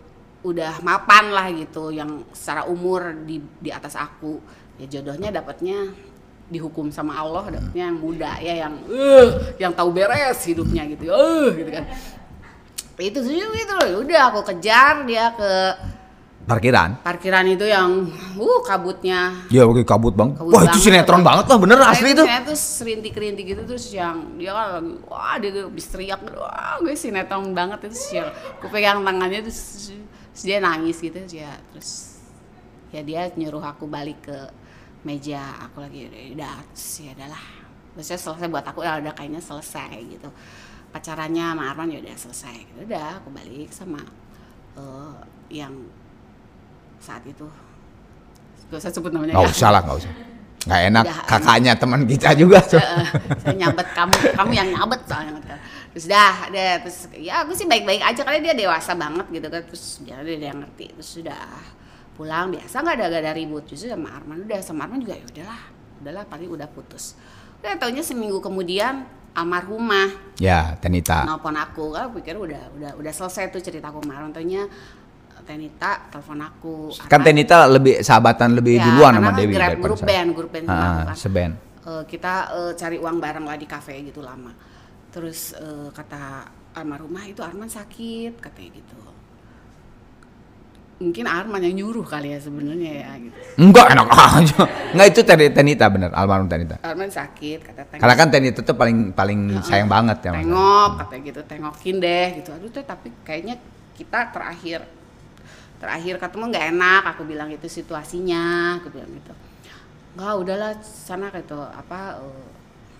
udah 0.46 0.78
mapan 0.86 1.34
lah 1.34 1.50
gitu 1.50 1.90
yang 1.90 2.22
secara 2.30 2.70
umur 2.70 3.10
di 3.26 3.42
di 3.58 3.74
atas 3.74 3.98
aku. 3.98 4.38
Ya 4.78 4.86
jodohnya 4.86 5.34
dapatnya 5.34 5.90
dihukum 6.50 6.90
sama 6.94 7.18
Allah 7.18 7.46
dapatnya 7.58 7.90
yang 7.90 7.98
muda 7.98 8.30
ya 8.42 8.66
yang 8.66 8.74
eh 8.90 9.54
yang 9.62 9.70
tahu 9.70 9.94
beres 9.94 10.42
hidupnya 10.42 10.82
gitu 10.90 11.06
eh 11.06 11.62
gitu 11.62 11.70
kan 11.70 11.86
itu 13.08 13.24
sih 13.24 13.40
gitu 13.40 13.72
loh. 13.80 14.04
Udah 14.04 14.20
aku 14.28 14.44
kejar 14.44 15.08
dia 15.08 15.32
ke 15.32 15.52
Parkiran. 16.50 16.98
parkiran 17.06 17.46
itu 17.46 17.62
yang 17.62 18.10
uh 18.34 18.60
kabutnya. 18.66 19.46
Ya 19.54 19.62
oke 19.62 19.86
kabut 19.86 20.18
bang. 20.18 20.34
kabut 20.34 20.50
Wah 20.50 20.66
itu 20.66 20.90
sinetron 20.90 21.22
banget 21.22 21.46
lah 21.46 21.58
bener 21.62 21.78
asli 21.78 22.10
itu. 22.10 22.24
saya 22.26 22.42
tuh 22.42 22.58
rintik-rintik 22.58 23.44
gitu 23.54 23.62
terus 23.62 23.86
yang 23.94 24.34
dia 24.34 24.50
kan 24.50 24.82
lagi 24.82 24.98
wah 25.06 25.38
dia 25.38 25.54
tuh 25.54 25.70
habis 25.70 25.86
teriak 25.86 26.18
wah 26.34 26.80
gue 26.82 26.96
sinetron 26.98 27.54
banget 27.54 27.86
itu 27.86 27.96
sih 27.96 28.18
aku 28.18 28.66
pegang 28.66 29.04
tangannya 29.06 29.46
terus, 29.46 29.94
terus 30.34 30.42
dia 30.42 30.58
nangis 30.58 30.98
gitu 30.98 31.14
terus 31.22 31.34
ya 31.38 31.52
terus 31.70 31.90
ya 32.90 33.00
dia 33.06 33.30
nyuruh 33.36 33.62
aku 33.62 33.86
balik 33.86 34.18
ke 34.26 34.38
meja. 35.06 35.54
Aku 35.70 35.84
lagi 35.84 36.10
udah 36.34 36.66
terus 36.74 37.04
ya 37.04 37.14
adalah 37.14 37.42
terusnya 37.94 38.18
selesai 38.18 38.48
buat 38.50 38.66
aku 38.66 38.80
ya 38.82 38.98
udah 38.98 39.12
kayaknya 39.14 39.38
selesai 39.38 40.02
gitu 40.08 40.30
pacarannya 40.90 41.44
sama 41.54 41.62
Arman 41.70 41.88
ya 41.94 41.98
udah 42.02 42.16
selesai 42.18 42.56
gitu. 42.66 42.78
udah 42.86 43.22
aku 43.22 43.28
balik 43.30 43.70
sama 43.70 44.02
eh, 44.78 45.16
yang 45.50 45.74
saat 47.00 47.24
itu 47.26 47.46
gak 48.70 48.78
usah 48.78 48.92
sebut 48.92 49.10
namanya 49.10 49.34
Gak 49.34 49.46
ya. 49.46 49.50
usah 49.50 49.68
lah, 49.74 49.80
gak 49.82 49.98
usah. 49.98 50.12
Gak 50.60 50.80
enak 50.92 51.04
Udah, 51.08 51.24
kakaknya 51.26 51.72
teman 51.74 52.00
kita 52.04 52.30
juga. 52.36 52.60
Heeh, 52.70 53.06
saya 53.40 53.54
nyabet 53.56 53.88
kamu 53.96 54.14
kamu 54.36 54.52
yang 54.54 54.68
nyabet 54.70 55.00
soalnya 55.08 55.32
terus 55.90 56.06
dah 56.06 56.46
deh 56.54 56.86
terus 56.86 56.98
ya 57.18 57.42
aku 57.42 57.50
sih 57.50 57.66
baik-baik 57.66 57.98
aja 57.98 58.22
karena 58.22 58.38
dia 58.38 58.54
dewasa 58.54 58.94
banget 58.94 59.26
gitu 59.26 59.46
kan 59.50 59.62
terus 59.66 59.98
dia 60.06 60.22
dia, 60.22 60.38
dia 60.38 60.52
ngerti 60.54 60.86
terus 60.94 61.08
sudah 61.18 61.42
pulang 62.14 62.54
biasa 62.54 62.78
nggak 62.78 62.94
ada 62.94 63.04
gak 63.10 63.22
ada 63.26 63.32
ribut 63.34 63.66
justru 63.66 63.90
sama 63.90 64.14
Arman 64.14 64.46
udah 64.46 64.60
sama 64.62 64.86
Arman 64.86 65.02
juga 65.02 65.18
ya 65.18 65.24
udahlah 65.26 65.60
udahlah 65.98 66.24
paling 66.30 66.46
udah 66.46 66.68
putus 66.70 67.18
udah 67.58 67.74
taunya 67.74 68.06
seminggu 68.06 68.38
kemudian 68.38 69.02
almarhumah 69.32 70.08
Ya, 70.36 70.74
Tenita. 70.76 71.22
nelpon 71.22 71.52
aku 71.52 71.92
kan 71.92 72.08
aku 72.08 72.18
pikir 72.18 72.34
udah 72.34 72.72
udah 72.72 72.90
udah 72.96 73.12
selesai 73.12 73.48
tuh 73.48 73.60
ceritaku 73.60 74.00
sama 74.00 74.16
Arman 74.16 74.32
taunya 74.32 74.64
Tenita 75.40 76.08
telepon 76.08 76.38
aku 76.38 76.74
Kan 77.04 77.20
Tenita 77.20 77.64
lebih 77.66 78.00
sahabatan 78.00 78.54
lebih 78.54 78.76
Ya, 78.76 78.84
duluan 78.86 79.12
sama 79.14 79.26
kan 79.26 79.36
Dewi 79.36 79.52
grab 79.52 79.76
grup 79.78 79.98
saya. 79.98 80.08
band 80.08 80.28
grup 80.32 80.50
band 80.50 80.66
aku 80.66 80.72
Ah, 80.72 81.02
kan. 81.04 81.16
seband. 81.16 81.52
Eh, 81.80 82.02
kita 82.06 82.34
eh, 82.52 82.72
cari 82.74 82.96
uang 82.96 83.16
bareng 83.18 83.44
lah 83.44 83.56
di 83.56 83.64
kafe 83.64 84.00
gitu 84.02 84.20
lama 84.20 84.52
terus 85.10 85.52
eh, 85.52 85.88
kata 85.90 86.46
almarhumah 86.72 87.26
itu 87.26 87.40
Arman 87.40 87.66
sakit 87.66 88.38
katanya 88.38 88.70
gitu 88.74 88.96
mungkin 91.00 91.24
Arman 91.24 91.64
yang 91.64 91.80
nyuruh 91.80 92.04
kali 92.04 92.36
ya 92.36 92.38
sebenarnya 92.44 92.92
ya 92.92 93.10
gitu. 93.16 93.36
Enggak 93.56 93.96
enak. 93.96 94.06
Aja. 94.12 94.60
Enggak 94.92 95.06
itu 95.16 95.20
Ten- 95.24 95.54
Tenita 95.56 95.88
bener, 95.88 96.12
almarhum 96.12 96.44
Tenita. 96.44 96.76
Arman 96.84 97.08
sakit 97.08 97.64
kata 97.64 97.82
tengok 97.88 98.00
Karena 98.04 98.14
kan 98.20 98.28
Tenita 98.28 98.60
tuh 98.60 98.76
paling 98.76 99.16
paling 99.16 99.64
sayang 99.64 99.88
banget 99.88 100.28
ya 100.28 100.36
tengok 100.36 100.90
katanya 101.00 101.22
gitu. 101.32 101.40
Tengokin 101.48 101.96
deh 102.04 102.26
gitu. 102.36 102.50
Aduh 102.52 102.68
teh 102.68 102.84
tapi 102.84 103.08
kayaknya 103.24 103.56
kita 103.96 104.28
terakhir 104.28 104.84
terakhir 105.80 106.14
ketemu 106.20 106.44
nggak 106.52 106.66
enak. 106.76 107.02
Aku 107.16 107.22
bilang 107.24 107.48
gitu 107.48 107.64
situasinya 107.64 108.76
aku 108.84 108.92
bilang 108.92 109.08
gitu. 109.16 109.32
Nggak 110.20 110.32
udahlah 110.36 110.72
sana 110.84 111.32
gitu 111.32 111.64
apa 111.64 112.20
eh, 112.20 112.48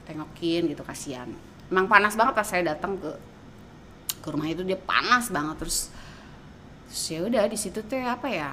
tengokin 0.09 0.73
gitu 0.73 0.81
kasihan. 0.89 1.29
Emang 1.69 1.85
panas 1.85 2.17
banget 2.17 2.33
pas 2.33 2.49
saya 2.49 2.65
datang 2.65 2.97
ke 2.97 3.13
ke 4.25 4.29
rumah 4.33 4.49
itu 4.49 4.65
dia 4.65 4.81
panas 4.81 5.29
banget. 5.29 5.61
Terus 5.61 5.93
terus 6.91 7.07
ya 7.07 7.21
udah 7.23 7.47
di 7.47 7.55
situ 7.55 7.79
teh 7.87 8.03
apa 8.03 8.27
ya? 8.27 8.51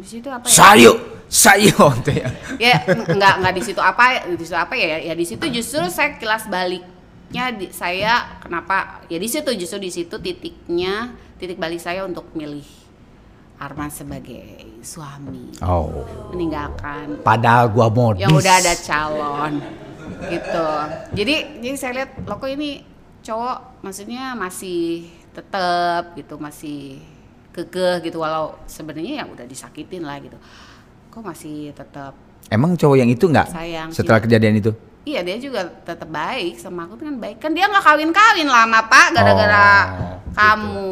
Di 0.00 0.08
situ 0.08 0.32
apa 0.32 0.48
ya? 0.48 0.56
Sayu, 0.56 0.92
sayu 1.28 1.76
tuh 2.04 2.16
ya. 2.16 2.28
ya 2.56 2.76
nggak 2.88 3.34
nggak 3.44 3.54
di 3.60 3.62
situ 3.62 3.80
apa 3.84 4.24
di 4.24 4.40
situ 4.40 4.56
apa 4.56 4.72
ya? 4.72 5.04
Ya 5.04 5.12
di 5.12 5.28
situ 5.28 5.44
justru 5.52 5.84
saya 5.92 6.16
kilas 6.16 6.48
baliknya 6.48 7.52
di, 7.52 7.68
saya 7.76 8.40
kenapa? 8.40 9.04
Ya 9.12 9.20
di 9.20 9.28
situ 9.28 9.52
justru 9.52 9.84
di 9.84 9.92
situ 9.92 10.16
titiknya 10.16 11.12
titik 11.36 11.60
balik 11.60 11.84
saya 11.84 12.08
untuk 12.08 12.32
milih 12.32 12.64
Arman 13.60 13.92
sebagai 13.92 14.80
suami. 14.80 15.52
Oh. 15.60 16.08
meninggalkan 16.32 17.20
Padahal 17.20 17.68
gua 17.68 17.92
modis. 17.92 18.24
yang 18.24 18.32
udah 18.32 18.54
ada 18.64 18.74
calon 18.80 19.60
gitu. 20.32 20.68
Jadi 21.20 21.60
jadi 21.60 21.76
saya 21.76 21.92
lihat 22.00 22.10
lo 22.24 22.40
kok 22.40 22.48
ini 22.48 22.80
cowok? 23.20 23.84
Maksudnya 23.84 24.32
masih 24.32 25.06
tetap 25.36 26.16
gitu 26.16 26.40
masih 26.40 26.98
kekeh 27.54 28.02
gitu 28.02 28.18
walau 28.18 28.58
sebenarnya 28.66 29.22
ya 29.22 29.24
udah 29.24 29.46
disakitin 29.46 30.02
lah 30.02 30.18
gitu 30.18 30.34
kok 31.08 31.22
masih 31.22 31.70
tetap 31.70 32.12
Emang 32.44 32.76
cowok 32.76 32.96
yang 32.98 33.08
itu 33.08 33.24
nggak 33.24 33.48
Sayang, 33.48 33.88
setelah 33.88 34.20
cinta. 34.20 34.28
kejadian 34.28 34.60
itu? 34.60 34.70
Iya 35.04 35.20
dia 35.20 35.36
juga 35.38 35.64
tetap 35.64 36.04
baik 36.06 36.58
sama 36.58 36.84
aku 36.84 36.98
kan 36.98 37.16
baik 37.16 37.38
kan 37.38 37.50
dia 37.50 37.64
nggak 37.64 37.80
kawin 37.80 38.10
kawin 38.10 38.44
lama 38.44 38.84
pak 38.84 39.06
gara-gara 39.12 39.66
Oh, 39.94 40.16
kamu 40.32 40.88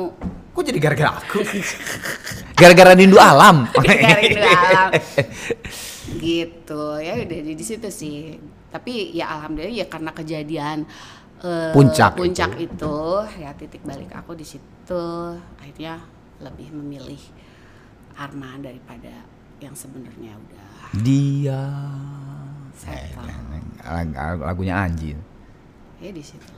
Kok 0.53 0.63
jadi 0.63 0.79
gara-gara 0.79 1.11
aku? 1.15 1.41
gara-gara 2.61 2.93
rindu 2.93 3.17
alam. 3.17 3.65
Gara-gara 3.75 4.21
rindu 4.21 4.41
alam. 4.41 4.89
gitu 6.21 6.83
ya 6.99 7.13
udah 7.17 7.41
di, 7.41 7.53
di 7.53 7.65
situ 7.65 7.89
sih 7.89 8.37
tapi 8.69 9.13
ya 9.13 9.33
alhamdulillah 9.33 9.75
ya 9.75 9.87
karena 9.87 10.11
kejadian 10.13 10.85
eh, 11.41 11.73
Puncak 11.73 12.17
puncak 12.17 12.53
itu. 12.59 12.97
ya 13.37 13.53
titik 13.53 13.81
balik 13.83 14.13
aku 14.13 14.33
di 14.33 14.45
situ 14.45 15.05
akhirnya 15.57 16.01
lebih 16.43 16.69
memilih 16.73 17.21
Arman 18.13 18.61
daripada 18.61 19.25
yang 19.59 19.73
sebenarnya 19.73 20.35
udah 20.35 20.71
Dia. 21.01 21.63
settle 22.75 23.25
Lag- 23.83 24.43
Lagunya 24.43 24.75
Anjing. 24.77 25.19
ya 25.99 26.11
di 26.11 26.21
situ 26.21 26.51